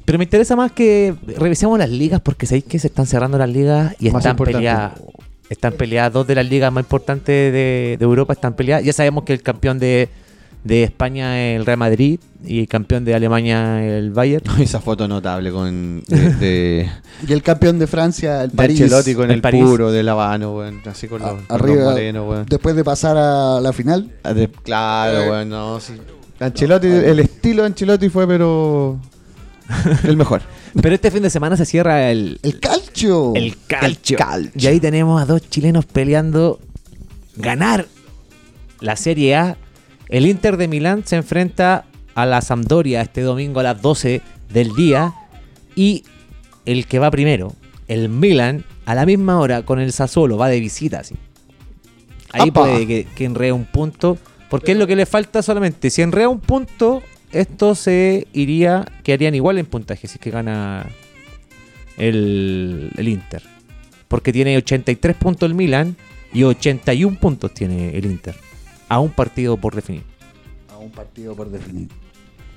[0.05, 3.49] Pero me interesa más que revisemos las ligas porque sabéis que se están cerrando las
[3.49, 4.59] ligas y Más están importante.
[4.59, 4.93] peleadas.
[5.49, 8.85] Están peleadas dos de las ligas más importantes de, de Europa están peleadas.
[8.85, 10.09] Ya sabemos que el campeón de,
[10.65, 14.45] de España es el Real Madrid y el campeón de Alemania el Bayern.
[14.61, 16.91] Esa foto notable con de, de,
[17.29, 19.65] Y el campeón de Francia, el de París, Ancelotti con el el, París.
[19.65, 22.47] puro de Lavano, weón, así con a- los, con los arriba, morenos, weón.
[22.49, 24.11] después de pasar a la final.
[24.35, 25.95] De- claro, weón, no, sí.
[26.41, 28.99] Ancelotti, el estilo de Ancelotti fue, pero
[30.05, 30.43] el mejor.
[30.81, 33.33] Pero este fin de semana se cierra el, El calcio.
[33.35, 34.17] el calcio.
[34.17, 34.53] El calcio.
[34.61, 36.59] Y ahí tenemos a dos chilenos peleando
[37.37, 37.87] ganar
[38.81, 39.57] la Serie A.
[40.09, 41.85] El Inter de Milán se enfrenta
[42.15, 45.15] a la Sampdoria este domingo a las 12 del día.
[45.75, 46.05] Y
[46.67, 47.55] el que va primero,
[47.89, 51.01] el Milan, a la misma hora con el Sassuolo, va de visita.
[51.01, 51.15] así.
[52.33, 52.63] Ahí ¡Apa!
[52.63, 54.19] puede que, que un punto.
[54.51, 55.89] Porque es lo que le falta solamente.
[55.89, 60.87] Si enreda un punto, esto se iría, quedarían igual en puntaje si es que gana
[61.97, 63.43] el, el Inter.
[64.09, 65.97] Porque tiene 83 puntos el Milan
[66.35, 68.35] y 81 puntos tiene el Inter.
[68.89, 70.03] A un partido por definir.
[70.81, 71.89] un partido por definir.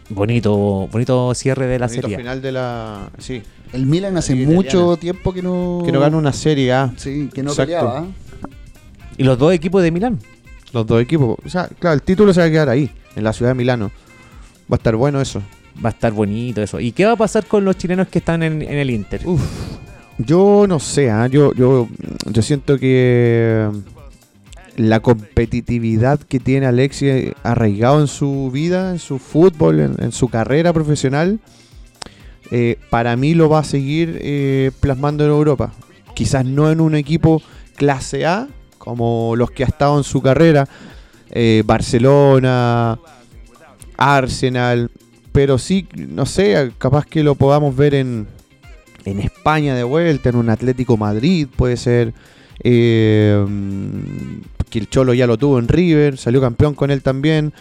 [0.10, 2.18] Bonito, bonito cierre de la Bonito serie.
[2.18, 3.10] final de la.
[3.18, 3.42] Sí.
[3.74, 5.82] El Milan hace mucho tiempo que no.
[5.86, 6.94] Que no gana una serie A.
[6.98, 7.72] Sí, que no Exacto.
[7.74, 8.02] peleaba.
[8.02, 8.50] ¿eh?
[9.18, 10.20] Y los dos equipos de Milán.
[10.74, 11.38] Los dos equipos.
[11.44, 13.92] O sea, claro, el título se va a quedar ahí, en la ciudad de Milano.
[14.72, 15.42] Va a estar bueno eso.
[15.84, 16.80] Va a estar bonito eso.
[16.80, 19.22] ¿Y qué va a pasar con los chilenos que están en, en el Inter?
[19.26, 19.42] Uf,
[20.18, 21.28] yo no sé, ¿ah?
[21.28, 21.88] yo, yo,
[22.26, 23.70] yo siento que
[24.78, 30.74] la competitividad que tiene Alexis arraigado en su vida, en su fútbol, en, su carrera
[30.74, 31.40] profesional,
[32.52, 35.74] eh, para mí lo va a seguir eh, plasmando en Europa.
[36.14, 37.42] Quizás no en un equipo
[37.76, 40.68] clase A, como los que ha estado en su carrera,
[41.32, 43.00] eh, Barcelona,
[43.98, 44.92] Arsenal,
[45.32, 48.28] pero sí, no sé, capaz que lo podamos ver en,
[49.06, 52.14] en España de vuelta, en un Atlético Madrid, puede ser.
[54.70, 57.54] Que el Cholo ya lo tuvo en River, salió campeón con él también.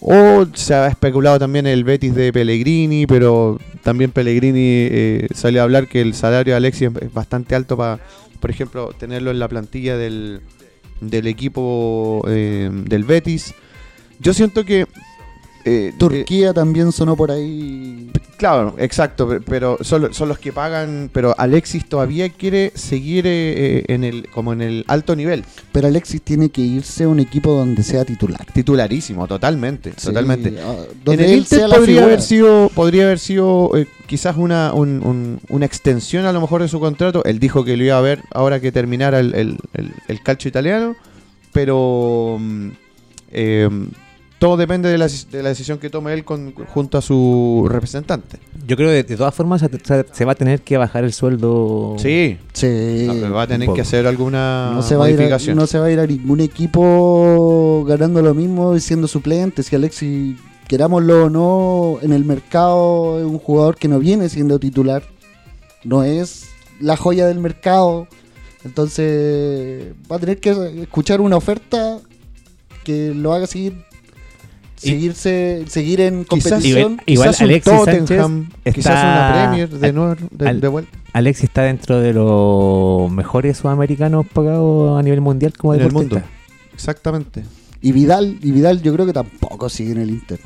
[0.00, 5.64] O se ha especulado también el Betis de Pellegrini, pero también Pellegrini eh, salió a
[5.64, 7.98] hablar que el salario de Alexis es bastante alto para,
[8.38, 10.40] por ejemplo, tenerlo en la plantilla del,
[11.00, 13.54] del equipo eh, del Betis.
[14.20, 14.86] Yo siento que...
[15.66, 18.05] eh, Turquía también sonó por ahí.
[18.36, 23.30] Claro, exacto, pe- pero son, son los que pagan, pero Alexis todavía quiere seguir eh,
[23.78, 27.18] eh, en el como en el alto nivel, Pero Alexis tiene que irse a un
[27.18, 28.44] equipo donde sea titular.
[28.52, 30.54] titularísimo, totalmente, Sí, totalmente.
[30.62, 30.74] ah,
[31.06, 35.64] En el Inter podría haber sido, podría haber sido eh, quizás una, un- un- una
[35.64, 37.24] extensión a lo mejor de su contrato.
[37.24, 40.50] Él dijo que lo iba a ver ahora que terminara el, el, el- el calcio
[40.50, 40.94] italiano,
[41.52, 42.68] pero mm,
[43.32, 43.68] eh,
[44.38, 48.38] todo depende de la, de la decisión que tome él con, junto a su representante.
[48.66, 49.62] Yo creo que de todas formas
[50.12, 51.96] se, va a tener que bajar el sueldo.
[51.98, 53.06] Sí, Sí.
[53.06, 55.56] No, va a tener que hacer alguna no se, va a ir a, modificación.
[55.56, 59.62] no se va a ir a ningún equipo ganando lo mismo y siendo suplente.
[59.62, 60.36] Si Alexis,
[60.68, 65.02] querámoslo o no, en el mercado es un jugador que no viene siendo titular.
[65.84, 66.48] No es
[66.80, 68.06] la joya del mercado.
[68.64, 72.00] Entonces va a tener que escuchar una oferta
[72.84, 73.86] que lo haga seguir
[74.76, 77.00] seguirse seguir en Quizás- competición.
[77.06, 80.68] Igual quizás un Alexis Tottenham, Sánchez quizás está- una Premier de, nuevo, de, al- de
[80.68, 85.92] vuelta Alexis está dentro de los mejores sudamericanos pagados a nivel mundial como en el
[85.92, 86.20] mundo.
[86.74, 87.42] Exactamente.
[87.80, 90.38] Y Vidal, y Vidal yo creo que tampoco sigue en el Inter.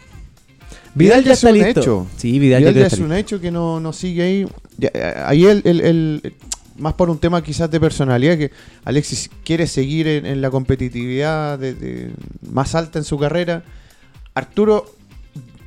[0.95, 1.81] Vidal ya es está un listo.
[1.81, 2.07] hecho.
[2.17, 4.47] Sí, Vidal, Vidal ya es está un hecho que no, no sigue ahí.
[4.77, 6.35] Ya, eh, ahí el, el- el-
[6.79, 8.51] más por un tema quizás de personalidad, que
[8.85, 12.11] Alexis quiere seguir en, en la competitividad de- de-
[12.51, 13.63] más alta en su carrera.
[14.35, 14.87] Arturo,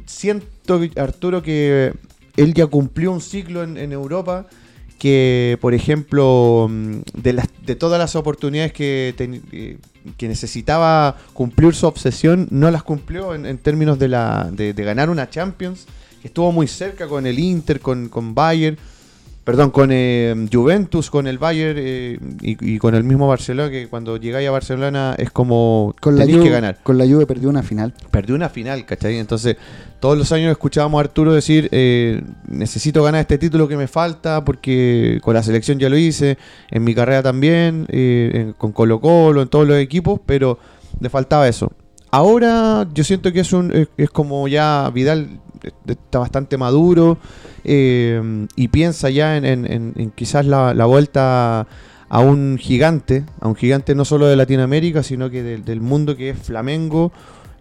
[0.06, 1.94] siento Arturo que
[2.38, 4.48] él ya cumplió un ciclo en, Europa
[5.00, 9.42] que, por ejemplo, mm, de, las, de todas las oportunidades que, ten-
[10.18, 14.84] que necesitaba cumplir su obsesión, no las cumplió en, en términos de, la, de, de
[14.84, 15.86] ganar una Champions,
[16.22, 18.78] que estuvo muy cerca con el Inter, con, con Bayern,
[19.44, 23.88] perdón, con eh, Juventus, con el Bayern eh, y, y con el mismo Barcelona, que
[23.88, 27.50] cuando llegáis a Barcelona es como Con la, Juve, que ganar con la Juve perdió
[27.50, 27.94] una final.
[28.12, 29.18] perdió una final, ¿cachai?
[29.20, 29.58] Entonces,
[30.00, 34.44] todos los años escuchábamos a Arturo decir, eh, necesito ganar este título que me falta,
[34.46, 36.38] porque con la selección ya lo hice,
[36.72, 40.58] en mi carrera también, eh, en- con Colo Colo, en todos los equipos, pero
[41.00, 41.72] le faltaba eso.
[42.12, 45.40] Ahora yo siento que es, un, es, es como ya Vidal
[45.88, 47.18] está bastante maduro
[47.64, 51.66] eh, y piensa ya en, en- en- en quizás la, la vuelta
[52.10, 56.16] a un gigante, a un gigante no solo de Latinoamérica, sino que del- del mundo
[56.16, 57.12] que es Flamengo.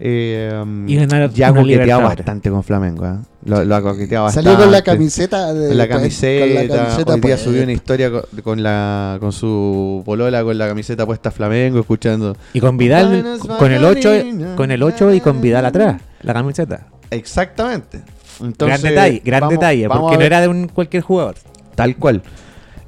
[0.04, 0.50] Eh,
[0.88, 2.18] Y ganar ya ha una coqueteado Libertadores.
[2.18, 3.06] bastante con Flamengo.
[3.06, 3.14] ¿eh?
[3.44, 4.50] Lo, lo ha coqueteado bastante.
[4.50, 5.54] Salió con la camiseta.
[5.54, 8.62] De, Con la pues, camiseta, con la camiseta hoy día subió una historia con, con
[8.64, 12.36] la con su polola con la camiseta puesta Flamengo, escuchando.
[12.52, 14.56] Y con Vidal, con el 8 bailarinas.
[14.56, 16.88] con el 8 y con Vidal atrás, la camiseta.
[17.12, 18.02] Exactamente.
[18.40, 21.36] gran detalle, gran vamos- detalle, vamos porque no era de un cualquier jugador.
[21.74, 22.22] Tal cual.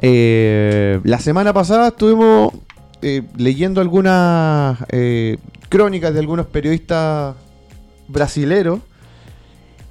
[0.00, 2.52] Eh, la semana pasada estuvimos
[3.02, 7.34] eh, leyendo algunas eh, crónicas de algunos periodistas
[8.08, 8.80] brasileros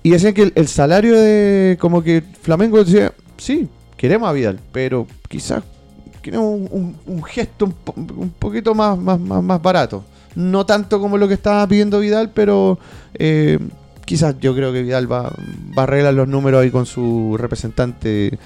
[0.04, 4.60] y decían que el, el salario de como que Flamengo decía, sí, queremos a Vidal,
[4.72, 5.64] pero quizás
[6.22, 10.04] queremos un, un- un gesto un, po- un poquito más, más, más, más barato.
[10.36, 12.80] No tanto como lo que estaba pidiendo Vidal, pero
[14.06, 15.24] quizás yo creo que Vidal va,
[15.78, 18.38] va a arreglar los números ahí con su representante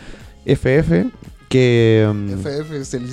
[0.46, 1.06] FF.
[1.50, 2.08] Que,
[2.42, 3.08] FF es el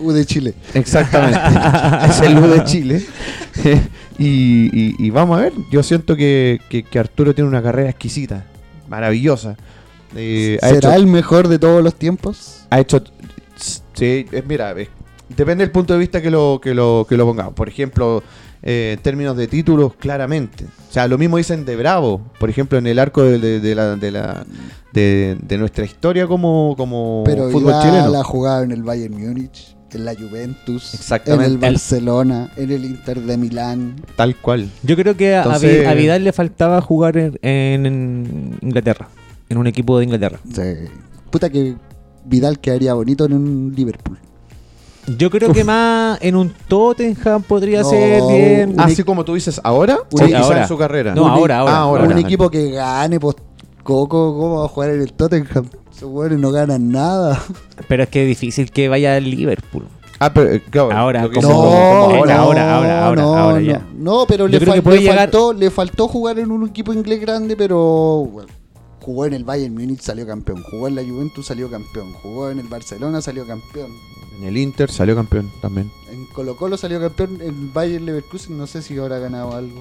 [0.00, 0.54] U de Chile.
[0.74, 1.38] Exactamente.
[2.08, 3.04] es el U de Chile.
[4.18, 4.24] y,
[4.72, 5.52] y- y vamos a ver.
[5.70, 8.44] Yo siento que, que- que Arturo tiene una carrera exquisita,
[8.88, 9.56] maravillosa.
[10.14, 12.64] Eh, ¿Será hecho, el mejor de todos los tiempos?
[12.70, 13.02] ha hecho.
[13.94, 14.74] Sí, mira,
[15.28, 17.54] depende del punto de vista que lo, que lo, que lo pongamos.
[17.54, 18.22] Por ejemplo,
[18.62, 20.64] eh, en términos de títulos, claramente.
[20.88, 23.74] O sea, lo mismo dicen de Bravo, por ejemplo, en el arco de, de- de
[23.74, 24.44] la, de, la-
[24.92, 28.20] de- de nuestra historia como, como Pero fútbol Vidal chileno.
[28.20, 31.46] ha jugado en el Bayern Múnich, en la Juventus, Exactamente.
[31.46, 33.96] en el Barcelona, en el Inter de Milán.
[34.16, 34.68] Tal cual.
[34.82, 39.08] Yo creo que a- Entonces- Vidal le faltaba jugar en, en Inglaterra,
[39.48, 40.38] en un equipo de Inglaterra.
[40.54, 40.62] Sí.
[41.30, 41.74] Puta que
[42.24, 44.18] Vidal quedaría bonito en un Liverpool.
[45.06, 48.70] Yo creo que más en un Tottenham podría No, ser bien.
[48.74, 49.98] un Así como tú dices, ¿ahora?
[50.10, 50.62] o quizá ahora.
[50.62, 51.14] en su carrera.
[51.14, 51.72] No, Un- ahora, ahora.
[51.72, 52.04] ah, ahora.
[52.04, 52.20] un ahora.
[52.20, 53.36] equipo que gane, pues
[53.82, 55.66] Coco, ¿cómo va a jugar en el Tottenham?
[55.92, 57.42] Esos güeyes no ganan nada.
[57.88, 59.84] Pero es que es difícil que vaya al Liverpool.
[60.20, 62.36] Ah, pero eh, claro, Ahora, lo que como- dices, como ahora, ahora.
[62.38, 63.66] ahora, ahora, ahora, no, ahora no.
[63.66, 63.86] ya.
[63.96, 66.52] No, pero Yo le, creo que fal- puede le llegar- faltó, le faltó jugar en
[66.52, 68.48] un equipo inglés grande, pero bueno,
[69.00, 70.62] jugó en el Bayern Múnich, salió campeón.
[70.62, 72.12] Jugó en la Juventus, salió campeón.
[72.22, 73.90] Jugó en el Barcelona, salió campeón.
[74.38, 75.90] En el Inter salió campeón también.
[76.10, 77.38] En Colo Colo salió campeón.
[77.42, 79.80] En Bayern Leverkusen no sé si habrá ganado algo.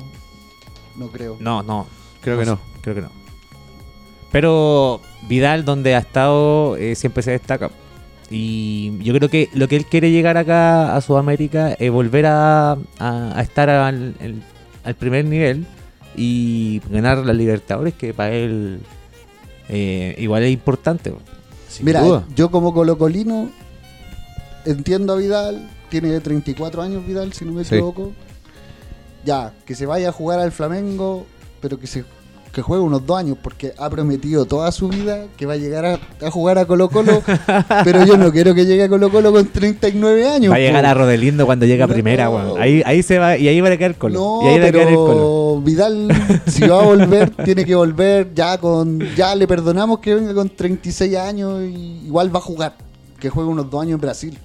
[0.96, 1.38] No creo.
[1.40, 1.88] No, no.
[2.22, 2.60] Creo que no.
[2.82, 3.10] Creo que no.
[4.32, 7.70] Pero Vidal, donde ha estado, eh, siempre se destaca.
[8.30, 12.72] Y yo creo que lo que él quiere llegar acá a Sudamérica es volver a,
[12.74, 14.42] a- a estar al, el-
[14.84, 15.66] al primer nivel
[16.16, 18.80] y ganar la Libertadores, que para él
[19.70, 21.14] eh, igual es importante.
[21.68, 22.24] Sin Mira, duda.
[22.36, 23.50] yo como colocolino
[24.66, 27.76] entiendo a Vidal, tiene 34 años Vidal, si no me Sí.
[27.76, 28.12] equivoco.
[29.26, 31.26] Ya, que se vaya a jugar al Flamengo,
[31.62, 32.04] pero que se
[32.52, 35.86] que juegue unos dos años, porque ha prometido toda su vida que va a llegar
[35.86, 37.24] a, a jugar a Colo Colo,
[37.86, 40.52] pero yo no quiero que llegue a Colo Colo con 39 años.
[40.52, 41.94] Va a llegar a Rodelindo cuando llegue a No.
[41.94, 42.60] primera, weón.
[42.62, 44.20] Ahí, ahí se va, y ahí va a quedar Colo.
[44.20, 45.08] No, y ahí va a quedar el Colo.
[45.14, 49.00] pero Vidal, si va a volver, tiene que volver ya con.
[49.16, 52.76] Ya le perdonamos que venga con 36 años y igual va a jugar.
[53.18, 54.38] Que juegue unos dos años en Brasil.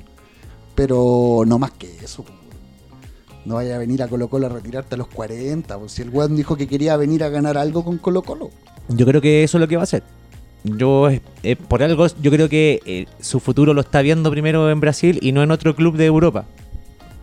[0.76, 2.24] Pero no más que eso.
[3.44, 5.78] No vaya a venir a Colo Colo a retirarte a los 40.
[5.78, 8.50] pues, si el weón dijo que quería venir a ganar algo con Colo Colo.
[8.88, 10.02] Yo creo que eso es lo que va a hacer.
[10.64, 14.80] Yo, eh, por algo, yo creo que eh, su futuro lo está viendo primero en
[14.80, 16.44] Brasil y no en otro club de Europa.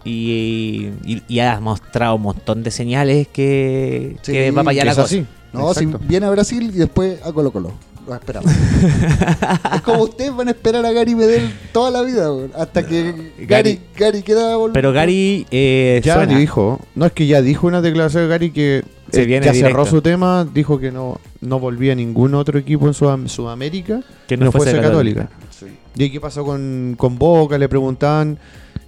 [0.05, 4.85] Y, y- y ha mostrado un montón de señales que, Sí, que va para allá
[4.85, 5.03] la cosa.
[5.03, 5.25] así.
[5.53, 7.71] No, si viene a Brasil y después a Colo Colo.
[8.07, 8.51] Lo esperamos.
[9.75, 13.13] es como ustedes van a esperar a Gary Medel toda la vida, weón, hasta que
[13.39, 14.73] Gary, Gary- Gary queda volver.
[14.73, 16.37] Pero Gary eh, Ya suena.
[16.37, 19.51] dijo, no es que ya dijo una declaración de Gary que Se eh, viene ya
[19.53, 19.69] directo.
[19.77, 24.01] cerró su tema, dijo que no, no volvía a ningún otro equipo en Sudam- Sudamérica
[24.27, 25.29] que no, fuese católica.
[25.57, 25.67] Sí.
[25.95, 27.57] ¿Y qué pasó con, con Boca?
[27.57, 28.37] Le preguntaban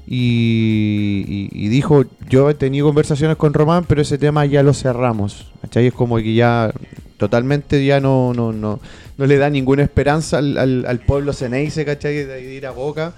[0.08, 4.74] y, y- y dijo, yo he tenido conversaciones con Román, pero ese tema ya lo
[4.74, 5.52] cerramos.
[5.62, 5.88] ¿Cachai?
[5.88, 6.72] Es como que ya
[7.18, 8.80] totalmente ya no, no, no,
[9.18, 12.24] no le da ninguna esperanza al, al, al pueblo Ceneice, ¿cachai?
[12.24, 13.14] De ir a Boca.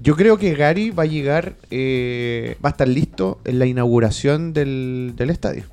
[0.00, 4.52] Yo creo que Gary va a llegar, eh, va a estar listo en la inauguración
[4.52, 5.64] del, del estadio.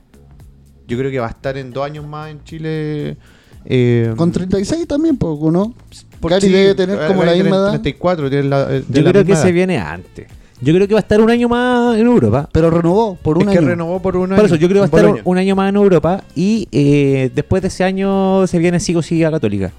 [0.87, 3.17] Yo creo que va a estar en dos años más en Chile.
[3.65, 5.73] eh, Con 36 también, poco, ¿no?
[6.21, 7.69] Gary sí, debe tener como Gary la misma edad.
[7.71, 10.27] 34, tiene la, eh, de Yo la creo que se viene antes.
[10.65, 12.49] Yo creo que va a estar un año más en Europa.
[12.51, 13.59] Pero renovó por un es año.
[13.59, 14.35] que renovó por un año.
[14.37, 16.67] Por eso, yo creo que va a estar un, un año más en Europa y
[16.71, 19.71] eh, después de ese año se viene sí o sí a Católica.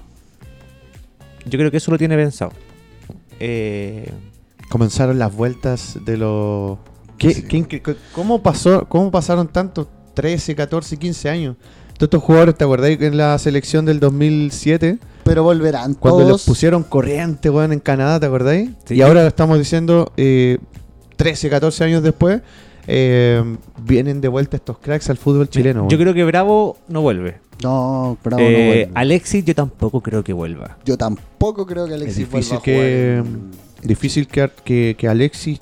[1.45, 2.51] Yo creo que eso lo tiene pensado.
[3.39, 4.09] Eh,
[4.69, 6.77] Comenzaron las vueltas de los...
[7.17, 7.43] ¿Qué- Sí.
[7.43, 11.55] qué incre- ¿Cómo, pasó, ¿Cómo pasaron tantos 13, 14, 15 años?
[11.97, 14.99] Todos estos jugadores, ¿te acordáis que en la selección del 2007?
[15.27, 16.31] Pero volverán Cuando todos.
[16.41, 18.69] les pusieron corriente, weón, en Canadá, ¿te acordáis?
[18.85, 18.95] Sí.
[18.95, 20.57] Y ahora estamos diciendo, eh,
[21.17, 22.41] 13, 14 años después,
[22.87, 23.43] eh,
[23.83, 25.87] vienen de vuelta estos cracks al fútbol chileno.
[25.89, 27.39] yo creo que Bravo no vuelve.
[27.61, 28.89] No, Bravo no Eh, vuelve.
[28.93, 30.77] Alexis yo tampoco creo que vuelva.
[30.85, 34.95] Yo tampoco creo que Alexis Es difícil vuelva a que- jugar en- Difícil que, que,
[34.97, 35.59] que Alexis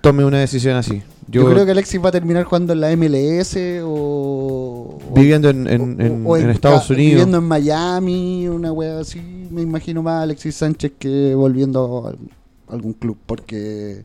[0.00, 1.02] tome una decisión así.
[1.30, 4.98] Yo, Yo, creo que Alexis va a terminar jugando en la MLS o...
[5.14, 7.10] viviendo en, en- o- en- o en Estados Unidos.
[7.12, 9.20] Viviendo en Miami, una wea así.
[9.50, 12.14] Me imagino más a Alexis Sánchez que volviendo
[12.68, 13.18] a algún club.
[13.26, 14.04] Porque,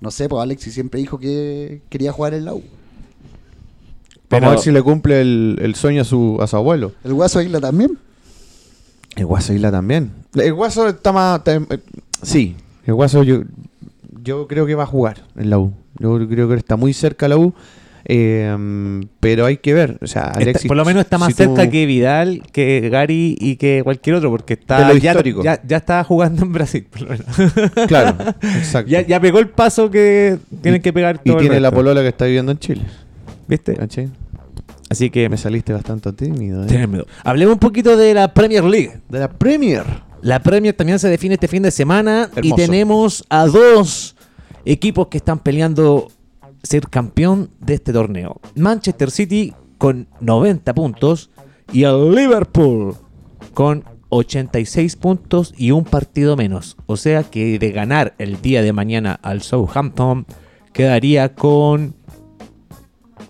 [0.00, 2.62] no sé, pues Alexis siempre dijo que quería jugar en la U.
[4.30, 6.92] Vamos a ver si le cumple el, el sueño a su, a su abuelo.
[7.02, 7.98] El Guaso Isla también.
[9.16, 10.12] El Guaso Isla también.
[10.34, 11.38] El Guaso está más...
[11.38, 11.80] está- eh,
[12.22, 13.42] sí, el Guaso yo,
[14.22, 15.72] yo creo que va a jugar en la U.
[15.98, 17.52] Yo creo que está muy cerca la U.
[18.10, 18.56] eh,
[19.20, 19.98] pero hay que ver.
[20.00, 23.36] O sea, Está- por lo menos está más si tú- cerca que Vidal, que Gary
[23.38, 25.42] y que cualquier otro, porque está ya, histórico.
[25.42, 26.86] ya, ya está jugando en Brasil.
[26.90, 27.26] por lo menos.
[27.88, 28.90] Claro, exacto.
[28.90, 32.00] ya, ya pegó el paso que tienen que pegar y todo el tiene la polola
[32.00, 32.82] que está viviendo en Chile.
[33.46, 33.76] ¿Viste?
[34.90, 36.64] Así que Me saliste bastante tímido.
[36.66, 36.88] ¿eh?
[37.24, 39.00] Hablemos un poquito de la Premier League.
[39.10, 39.84] De la Premier.
[40.22, 44.16] La Premier también se define este fin de semana y tenemos a dos
[44.68, 46.08] equipos que están peleando
[46.62, 48.40] ser campeón de este torneo.
[48.54, 51.30] Manchester City con 90 puntos
[51.72, 52.94] y el Liverpool
[53.54, 56.76] con 86 puntos y un partido menos.
[56.86, 60.26] O sea que de ganar el día de mañana al Southampton
[60.74, 61.94] quedaría con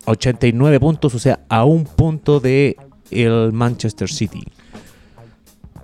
[0.07, 2.76] 89 puntos, o sea, a un punto de
[3.11, 4.43] el Manchester City.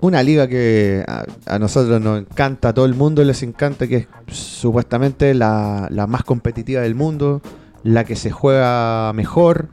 [0.05, 1.03] Una liga que
[1.47, 6.07] a, nosotros nos encanta, a todo el mundo les encanta, que es supuestamente la, la
[6.07, 7.41] más competitiva del mundo,
[7.85, 9.71] la que se juega mejor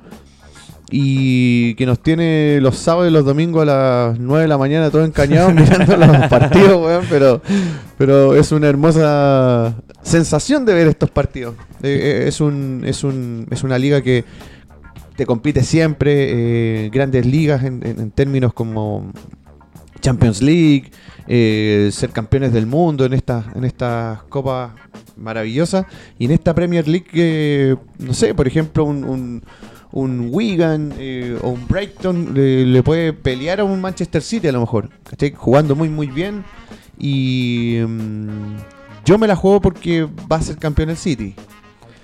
[0.90, 4.90] y que nos tiene los sábados y los domingos a las 9 de la mañana
[4.90, 7.42] todos encañados mirando los partidos, weón, pero,
[7.98, 11.56] pero es una hermosa sensación de ver estos partidos.
[11.84, 14.24] Eh, eh, es, un, es, un, es una liga que
[15.18, 19.12] te compite siempre, eh, grandes ligas en términos como
[20.02, 20.92] Champions League,
[21.28, 24.72] eh, ser campeones del mundo en estas en estas copas
[25.16, 25.86] maravillosas.
[26.20, 29.44] Y en esta Premier League no sé por ejemplo un,
[29.92, 34.52] un, Wigan eh, o un Brighton le, le puede pelear a un Manchester City a
[34.52, 35.34] lo mejor ¿cachai?
[35.36, 36.44] jugando muy muy bien.
[36.98, 38.58] Y mm,
[39.06, 41.36] yo me la juego porque va a ser campeón el City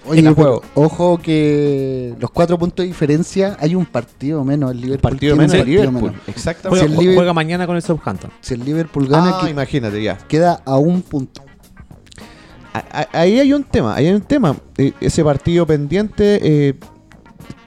[0.08, 0.62] Oye, juego.
[0.76, 4.72] ojo que los cuatro puntos de diferencia hay un partido menos.
[4.72, 6.28] El Liverpool partido menos de partido Liverpool menos.
[6.28, 8.32] exactamente Si el Liver- juega mañana con el Southampton.
[8.42, 11.42] Si el Liverpool gana, ah, que- imagínate ya queda a un punto.
[13.12, 14.56] Ahí hay un tema, ahí hay un tema.
[14.78, 16.40] Eh, ese partido pendiente,
[16.70, 16.76] eh,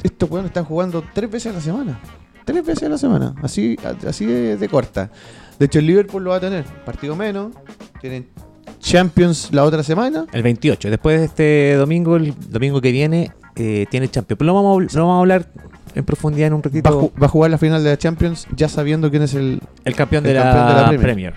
[0.05, 2.01] estos weones están jugando tres veces a la semana.
[2.45, 3.77] Tres veces a la semana, así,
[4.07, 5.11] así de, de corta.
[5.59, 7.53] De hecho, el Liverpool lo va a tener, partido menos,
[8.01, 8.29] tienen
[8.81, 10.27] Champions la otra semana.
[10.33, 10.91] El 28.
[10.91, 14.39] Después de este domingo, el domingo que viene, eh, tiene Champions.
[14.39, 15.47] Pero lo vamos, a, vamos hablar
[15.95, 17.01] en profundidad en un Va ratito.
[17.03, 19.61] ju- va a jugar la final de la Champions ya sabiendo quién es el...
[19.85, 21.01] el campeón, el de, la campeón de la Premier.
[21.01, 21.35] Premier.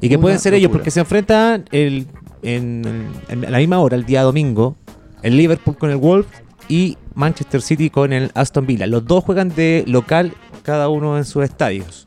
[0.00, 2.06] Y que Una pueden ser ellos porque se enfrentan el,
[2.42, 2.82] en,
[3.28, 4.76] en la misma hora, el día domingo,
[5.22, 6.26] el Liverpool con el Wolves
[6.68, 8.86] y Manchester City con el Aston Villa.
[8.88, 10.32] Los dos juegan de local,
[10.64, 12.04] cada uno en sus estadios.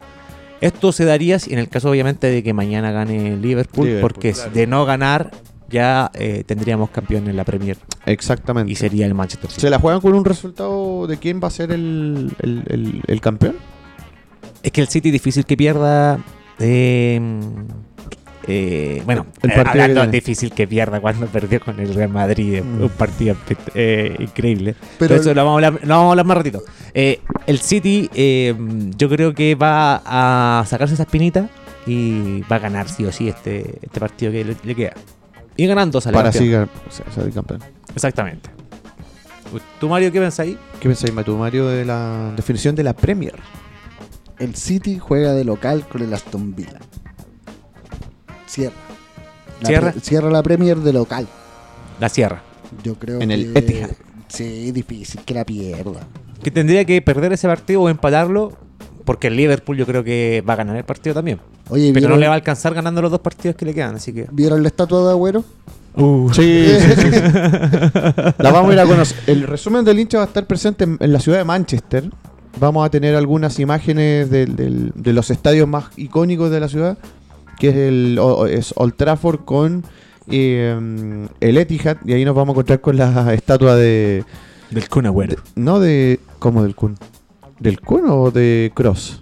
[0.61, 4.51] Esto se daría en el caso, obviamente, de que mañana gane Liverpool, Liverpool, porque claro.
[4.51, 5.31] de no ganar,
[5.69, 8.71] ya eh, tendríamos campeón en la Premier Exactamente.
[8.71, 9.61] y sería el Manchester City.
[9.61, 13.21] ¿Se la juegan con un resultado de quién va a ser el, el- el- el
[13.21, 13.55] campeón?
[14.63, 16.19] Es que el City difícil que pierda.
[16.59, 17.19] eh,
[18.47, 20.11] eh, bueno, El eh, hablando, tiene.
[20.11, 22.61] difícil que pierda cuando perdió con el Real Madrid.
[22.63, 22.83] Mm.
[22.83, 23.35] Un partido
[23.73, 24.75] eh, increíble.
[24.99, 26.61] Pero Pero eso lo vamos a hablar, lo vamos a hablar más ratito.
[26.93, 28.55] Eh, el City, eh,
[28.97, 31.49] yo creo que va a sacarse esa espinita
[31.87, 34.93] y va a ganar sí o sí este, este partido que le, le queda.
[35.57, 36.43] Y ganando sale Para campeón.
[36.63, 37.61] así gan- o sea, salir campeón.
[37.93, 38.49] Exactamente.
[39.79, 40.57] ¿Tú, Mario, qué pensás ahí?
[40.81, 43.35] ¿Qué pensáis, Matu Mario, de la definición de la Premier?
[44.37, 46.79] el City juega de local con el Aston Villa.
[48.55, 48.75] Cierra.
[49.61, 49.91] La Cierra.
[49.91, 51.27] pre- cierra la Premier de local.
[51.99, 52.41] La Sierra.
[52.83, 53.89] Yo creo En que el Etihad.
[54.27, 56.01] Sí, difícil que la pierda.
[56.43, 58.53] Que tendría que perder ese partido o empatarlo.
[59.05, 61.39] Porque el Liverpool yo creo que va a ganar el partido también.
[61.69, 63.95] Oye, Pero no ¿vieron, le va a alcanzar ganando los dos partidos que le quedan,
[63.95, 64.25] así que.
[64.31, 65.43] ¿vieron la estatua de Agüero?
[66.33, 67.09] Sí, sí, sí.
[68.39, 69.17] La vamos a ir a conocer.
[69.27, 72.09] El resumen del hincha va a estar presente en, en la ciudad de Manchester.
[72.59, 76.97] Vamos a tener algunas imágenes de los estadios más icónicos de la ciudad,
[77.59, 79.83] que es el es Old Trafford con
[80.29, 84.23] eh, el Etihad, y ahí nos vamos a encontrar con la estatua de,
[84.71, 85.35] Del Kun Agüero.
[85.35, 86.95] de- no de ¿cómo del Kun?
[87.59, 89.21] ¿Del Kun o de Cross?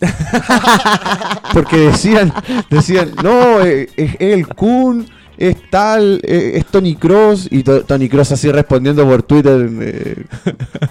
[1.52, 2.32] Porque decían,
[2.70, 5.06] decían, no, eh, es el Kun,
[5.38, 10.24] es tal, eh, es Tony Cross, y To- Tony Cross así respondiendo por Twitter, eh,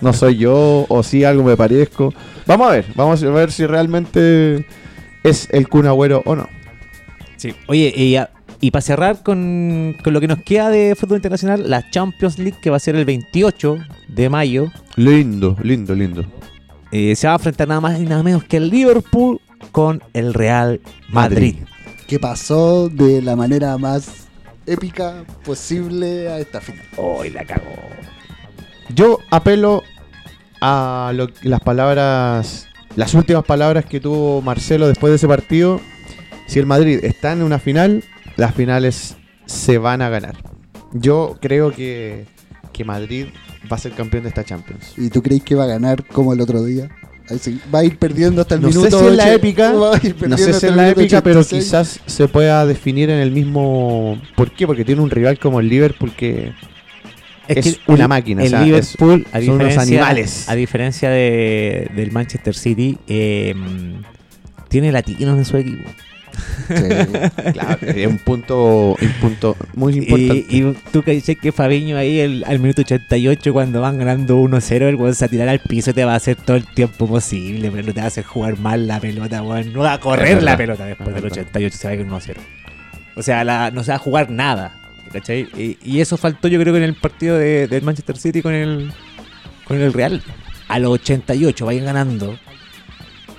[0.01, 2.13] no soy yo, o sí algo me parezco.
[2.45, 4.65] Vamos a ver, vamos a ver si realmente
[5.23, 6.47] es el Kun Agüero o no.
[7.37, 7.53] Sí.
[7.67, 8.15] Oye, y,
[8.65, 12.57] y para cerrar con, con lo que nos queda de fútbol internacional, la Champions League,
[12.61, 13.77] que va a ser el 28
[14.09, 16.23] de mayo, Lindo, lindo, lindo.
[16.91, 20.33] eh, se va a enfrentar nada más y nada menos que el Liverpool con el
[20.33, 21.55] Real Madrid.
[22.07, 24.27] Que pasó de la manera más
[24.65, 26.85] épica posible a esta final.
[26.97, 27.75] ¡Uy, la cagó!
[28.93, 29.81] Yo apelo
[30.61, 35.81] a lo- las palabras, las últimas palabras que tuvo Marcelo después de ese partido.
[36.47, 38.03] Si el Madrid está en una final,
[38.35, 39.15] las finales
[39.45, 40.35] se van a ganar.
[40.91, 42.25] Yo creo que,
[42.71, 43.27] que Madrid
[43.71, 44.93] va a ser campeón de esta Champions.
[44.97, 46.89] ¿Y tú crees que va a ganar como el otro día?
[47.29, 48.99] Así, va a ir perdiendo hasta el No sé minuto.
[48.99, 49.71] si en la ocho- épica,
[50.27, 51.63] No sé si en la épica, pero 86.
[51.63, 54.21] quizás se pueda definir en el mismo...
[54.35, 54.67] ¿Por qué?
[54.67, 56.53] Porque tiene un rival como el Liverpool que
[57.47, 58.41] es, que una el- máquina.
[58.43, 60.49] El o sea, es- Liverpool, a son unos diferencia, animales.
[60.49, 63.53] A diferencia de, del Manchester City, eh,
[64.69, 65.89] tiene latinos en su equipo.
[66.67, 66.73] Sí.
[67.53, 70.45] Claro, es un punto, un punto muy importante.
[70.49, 74.39] Y, y tú que dices que Fabiño ahí el- al minuto 88 cuando van ganando
[74.41, 76.65] 1-0 el weón se va a tirar al piso te va a hacer todo el
[76.65, 79.71] tiempo posible, pero no te va a hacer jugar mal la pelota, weón.
[79.73, 81.37] No va a correr la pelota después Es del verdad.
[81.49, 82.35] 88 se va a ir 1-0.
[83.15, 84.73] O sea, la- no se va a jugar nada.
[85.13, 85.77] ¿Cachai?
[85.83, 88.91] Y, eso faltó yo creo que en el partido de, del Manchester City con el,
[89.65, 90.21] con el Real.
[90.67, 92.37] A los 88 vayan ganando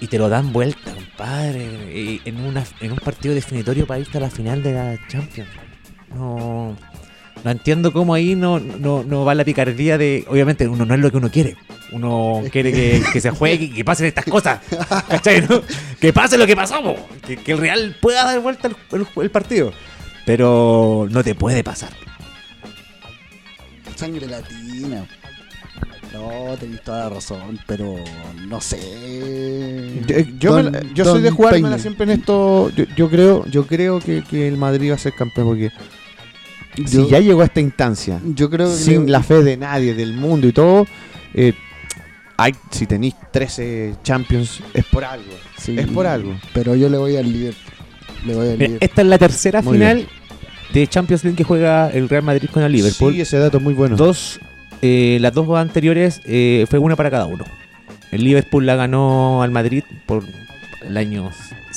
[0.00, 2.20] y te lo dan vuelta, compadre.
[2.24, 5.48] en, una, en un partido definitorio para irte a la final de la Champions.
[6.14, 6.76] No,
[7.42, 10.24] no entiendo cómo ahí no, no, no va la picardía de.
[10.28, 11.56] Obviamente, uno no es lo que uno quiere.
[11.92, 14.60] Uno quiere que, que se juegue y que pasen estas cosas.
[15.08, 15.44] ¿Cachai?
[16.00, 16.94] Que pase lo que pasó.
[17.26, 19.72] Que, el Real pueda dar vuelta el, el- el partido.
[20.26, 21.90] Pero no te puede pasar.
[23.96, 25.06] Sangre latina.
[26.12, 27.96] No, tenéis toda la razón, pero
[28.46, 28.78] no sé.
[30.06, 32.70] Yo, yo me Don- la- yo soy de Don jugármela siempre en esto.
[32.70, 35.70] Yo, yo creo, yo creo que, que el Madrid va a ser campeón porque
[36.86, 39.94] si ya llegó a esta instancia, Yo creo que sin le- la fe de nadie,
[39.94, 40.86] del mundo y todo,
[41.34, 41.52] eh,
[42.36, 45.32] hay, si tenéis 13 Champions, es por algo.
[45.58, 46.36] sí, es por algo.
[46.52, 47.72] Pero yo le voy al Liverpool.
[48.24, 48.78] Le voy al Mira, Liverpool.
[48.88, 50.08] esta es la tercera Muy final
[50.74, 53.12] de Champions League que juega el Real Madrid con el Liverpool.
[53.14, 53.96] Sí, ese dato es muy bueno.
[53.96, 54.40] Dos,
[54.82, 57.44] eh, las dos anteriores eh, fue una para cada uno.
[58.10, 60.22] El Liverpool la ganó al Madrid por
[60.86, 61.30] el año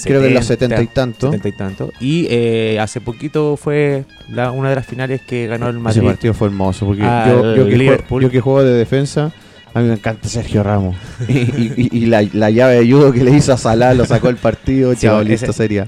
[0.04, 1.28] Creo que en los 70 y tanto.
[1.32, 1.94] 70 y tanto.
[2.00, 6.02] Y eh, hace poquito fue la- una de las finales que ganó el Ese Madrid.
[6.04, 9.32] partido fue hermoso porque yo, yo que juego, yo que juego de defensa,
[9.74, 10.96] a mí me encanta Sergio Ramos.
[11.28, 14.06] y y- y- y la, la llave de judo que le hizo a Salah lo
[14.06, 15.88] sacó el partido, Sí, chao, ese- listo sería.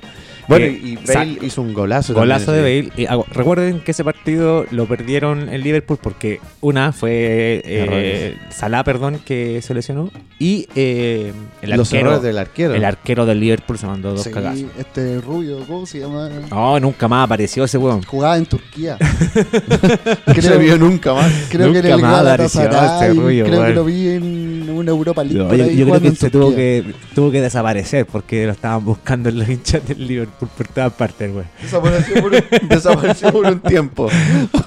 [0.49, 2.13] Bueno, eh, y Bale hizo un golazo.
[2.13, 3.01] Golazo también de Bale.
[3.01, 8.37] Y, ah, recuerden que ese partido lo perdieron el Liverpool porque una fue eh.
[8.49, 10.11] Salah, perdón, que se lesionó.
[10.39, 11.31] Y eh,
[11.61, 12.73] el, Los arquero, del arquero.
[12.73, 14.65] el arquero del Liverpool se mandó dos Sí, cagazos.
[14.77, 16.29] este rubio, ¿cómo se llama?
[16.49, 18.01] No, nunca más apareció ese weón.
[18.03, 18.97] Jugaba en Turquía.
[20.27, 21.31] no se vio nunca más.
[21.49, 24.91] creo que en Nunca el más apareció este rubio, creo que lo vi en una
[24.91, 25.37] Europa League.
[25.37, 26.83] Yo, por yo- creo que en se tuvo que,
[27.13, 31.33] tuvo que desaparecer porque lo estaban buscando en los hinchas del Liverpool por todas partes,
[31.33, 31.45] güey.
[31.61, 34.09] Desapareció por un, desapareció por un tiempo.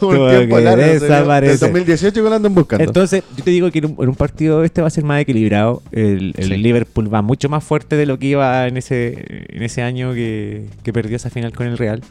[0.00, 0.82] Por un tiempo largo.
[0.82, 1.58] Desde desaparecer.
[1.60, 2.84] 2018 que lo andan buscando.
[2.84, 5.20] Entonces, yo te digo que en un, en un partido este va a ser más
[5.20, 5.82] equilibrado.
[5.92, 6.56] El, el Sí.
[6.56, 10.66] Liverpool va mucho más fuerte de lo que iba en ese, en ese año que,
[10.82, 12.02] que perdió esa final con el Real.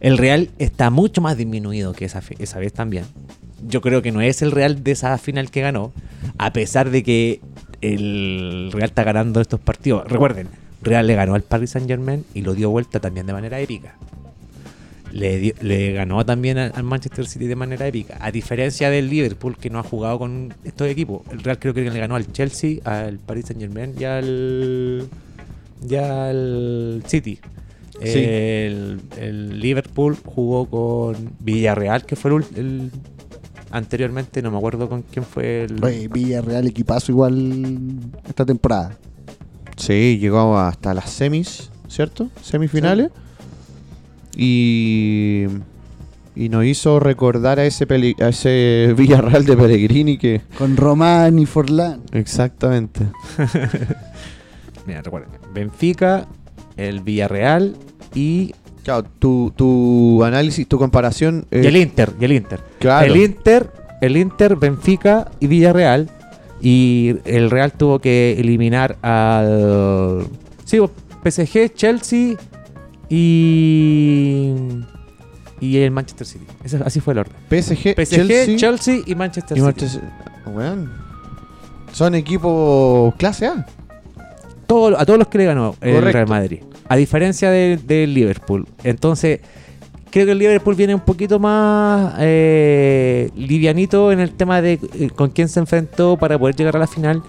[0.00, 3.04] El Real está mucho más disminuido que esa, esa vez también.
[3.68, 5.92] Yo creo que no es el Real de esa final que ganó,
[6.38, 7.40] a pesar de que
[7.80, 10.08] el Real está ganando estos partidos.
[10.08, 10.48] Recuerden,
[10.82, 13.94] Real le ganó al Paris Saint Germain y lo dio vuelta también de manera épica.
[15.12, 18.16] Le, dio- le ganó también al Manchester City de manera épica.
[18.20, 21.20] A diferencia del Liverpool, que no ha jugado con estos equipos.
[21.30, 25.08] El Real creo que le ganó al Chelsea, al Paris Saint Germain y al,
[25.88, 27.38] y al City.
[28.00, 28.18] Sí.
[28.24, 32.90] El, el Liverpool jugó con Villarreal, que fue el, el-
[33.70, 35.84] anteriormente, no me acuerdo con quién fue el.
[35.84, 37.80] Oye, Villarreal equipazo igual
[38.26, 38.96] esta temporada.
[39.76, 42.28] Sí, llegó hasta las semis, ¿cierto?
[42.42, 43.10] Semifinales.
[44.36, 45.44] Y,
[46.34, 50.42] y nos hizo recordar a ese, peli- a ese Villarreal de Pellegrini que...
[50.58, 52.00] Con Román y Forlán.
[52.12, 53.06] Exactamente.
[54.86, 55.30] Mira, recuerden.
[55.54, 56.26] Benfica,
[56.76, 57.76] el Villarreal
[58.14, 58.54] y,
[58.84, 61.46] Claro, tu, tu análisis, tu comparación...
[61.50, 62.12] eh, y el Inter.
[62.20, 62.60] Y el Inter.
[62.80, 63.70] claro, El Inter,
[64.00, 66.10] el Inter, Benfica y Villarreal.
[66.62, 70.26] Y el Real tuvo que eliminar al.
[70.64, 70.78] Sí,
[71.24, 72.36] PSG, Chelsea
[73.10, 74.54] y.
[75.60, 76.44] Y el Manchester City.
[76.64, 77.34] Ese- así fue el orden.
[77.48, 79.66] PSG, PSG, Chelsea, Chelsea, y Manchester y City.
[81.92, 83.66] Son equipos clase A.
[84.66, 86.00] Todo- a todos los que le ganó el.
[86.02, 86.60] Real Madrid.
[86.88, 88.66] A diferencia del del Liverpool.
[88.82, 89.40] Entonces,
[90.12, 95.10] creo que el Liverpool viene un poquito más eh, livianito en el tema de eh,
[95.14, 97.22] con quién se enfrentó para poder llegar a la final.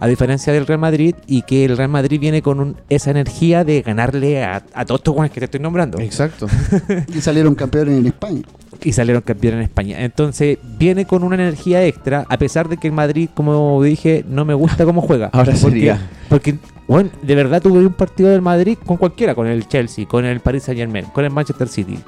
[0.00, 1.14] A diferencia del Real Madrid.
[1.26, 5.00] Y que el Real Madrid viene con un- esa energía de ganarle a, a todos
[5.00, 5.98] estos que te estoy nombrando.
[6.00, 6.46] Exacto.
[7.14, 8.42] Y salieron campeones en España.
[8.82, 10.00] y salieron campeones en España.
[10.04, 14.44] Entonces viene con una energía extra, a pesar de que el Madrid, como dije, no
[14.44, 15.26] me gusta cómo juega.
[15.32, 16.10] Ahora porque, sería.
[16.28, 16.56] Porque,
[16.88, 20.40] bueno, de verdad tuve un partido del Madrid con cualquiera, con el Chelsea, con el
[20.40, 21.98] Paris Saint Germain, con el Manchester City.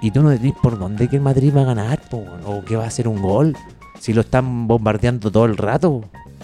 [0.00, 2.76] Y tú no decís por dónde que el Madrid va a ganar, po, o que
[2.76, 3.56] va a hacer un gol,
[3.98, 6.02] si lo están bombardeando todo el rato.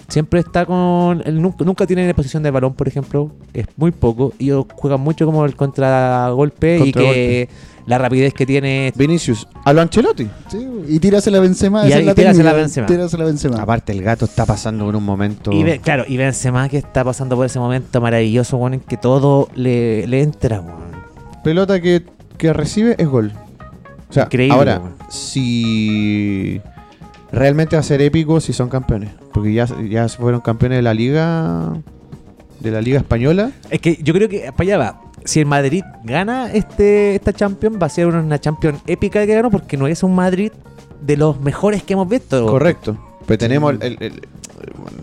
[0.09, 1.23] Siempre está con.
[1.25, 3.31] él nunca, nunca tiene posición de balón, por ejemplo.
[3.55, 4.33] Es muy poco.
[4.39, 7.49] Y ellos juegan mucho como el contragolpe y que
[7.87, 10.29] la rapidez que tiene Vinicius, a lo Ancelotti.
[10.49, 11.89] Sí, y tírasela a Benzema.
[11.89, 13.63] Y ahí es la Benzema.
[13.63, 15.53] Aparte, el gato está pasando por un momento.
[15.53, 19.49] Y claro, y Benzema que está pasando por ese momento maravilloso, weón, en que todo
[19.55, 20.79] le, le entra, weón.
[21.43, 22.05] pelota que,
[22.39, 23.33] que recibe es gol.
[24.09, 26.61] O sea, Increíble, ahora, si
[27.33, 29.11] realmente va a ser épico si son campeones.
[29.33, 31.73] Porque ya, ya fueron campeones de la liga.
[32.61, 33.51] De la liga española.
[33.71, 35.01] Es que yo creo que para allá va.
[35.25, 39.51] Si el Madrid gana este esta Champions, va a ser una Champions épica que ganó
[39.51, 40.53] porque no es un Madrid
[41.01, 42.47] de los mejores que hemos visto.
[42.47, 42.97] Correcto.
[43.27, 44.23] Pero tenemos el- el- el-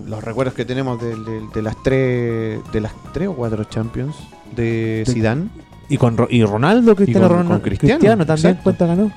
[0.08, 4.16] los recuerdos que tenemos del- de, las tres de las tres o cuatro Champions
[4.56, 5.04] de.
[5.08, 5.50] Zidane.
[5.92, 7.54] Y con y Ronaldo, Cristiano con- Ronaldo.
[7.54, 8.64] con Cristiano, también exacto.
[8.64, 9.12] cuenta ganó.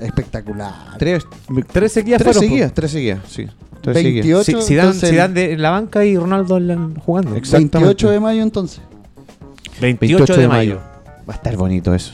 [0.00, 0.72] Espectacular.
[0.98, 1.24] Tres,
[1.72, 3.46] Tres seguidas tres fueron, seguidas, tres seguidas, sí.
[3.80, 4.26] Tres seguidas.
[4.26, 7.36] 28, Sí, Zidane, entonces, Zidane de, en la banca y Ronaldo en jugando.
[7.36, 7.78] Exacto.
[7.78, 8.80] 28 de mayo entonces.
[9.80, 10.80] 28, de mayo.
[11.28, 12.12] Va a estar bonito eso.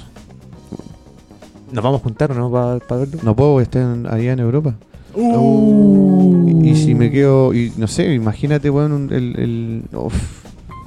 [1.72, 2.50] Nos vamos a juntar, ¿no?
[2.50, 3.20] Para verlo.
[3.22, 4.74] No puedo estar allá en Europa.
[5.14, 6.60] Uh.
[6.64, 10.14] Y si me quedo, y no sé, imagínate, weón, un- el, el- uf,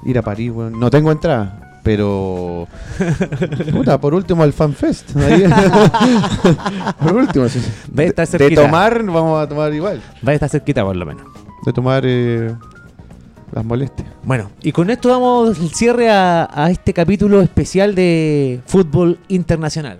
[0.05, 0.79] ir a París, weón.
[0.79, 2.67] No tengo entrada, pero.
[3.71, 5.11] Puta, por último al FanFest.
[6.99, 7.59] por último, sí.
[7.97, 8.61] Va a estar de, de cerquita.
[8.63, 10.01] tomar, vamos a tomar igual.
[10.25, 11.23] Va a estar cerquita por lo menos.
[11.65, 12.53] De tomar eh,
[13.51, 14.07] las molestias.
[14.23, 19.99] Bueno, y con esto damos el cierre a, a este capítulo especial de fútbol internacional.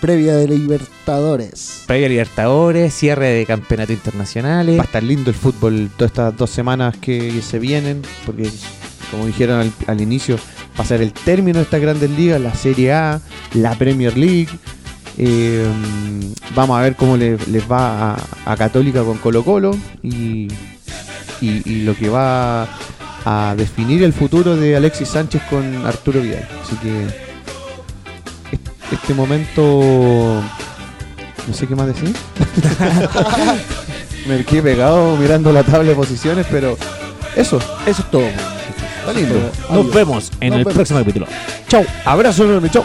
[0.00, 1.82] Previa de Libertadores.
[1.88, 4.78] Previa Libertadores, cierre de campeonatos internacionales.
[4.78, 8.48] Va a estar lindo el fútbol todas estas dos semanas que se vienen, porque
[9.10, 10.38] como dijeron al, al inicio,
[10.78, 13.20] va a ser el término de estas grandes ligas, la Serie A,
[13.54, 14.48] la Premier League.
[15.16, 15.66] Eh,
[16.54, 18.16] vamos a ver cómo le- les va
[18.46, 20.46] a, Católica con Colo Colo y,
[21.40, 22.68] y- y lo que va
[23.24, 26.46] a definir el futuro de Alexis Sánchez con Arturo Vidal.
[26.64, 27.02] Así que
[28.52, 30.40] est- este momento...
[31.48, 32.14] No sé qué más decir.
[34.28, 36.76] Me quedé pegado mirando la tabla de posiciones, pero
[37.36, 38.28] eso, Eso es todo.
[39.08, 39.50] Está lindo.
[39.70, 40.74] Nos vemos en Nos el vemos.
[40.74, 41.26] próximo capítulo.
[41.68, 41.84] Chau.
[42.04, 42.84] Abrazo enorme, chao.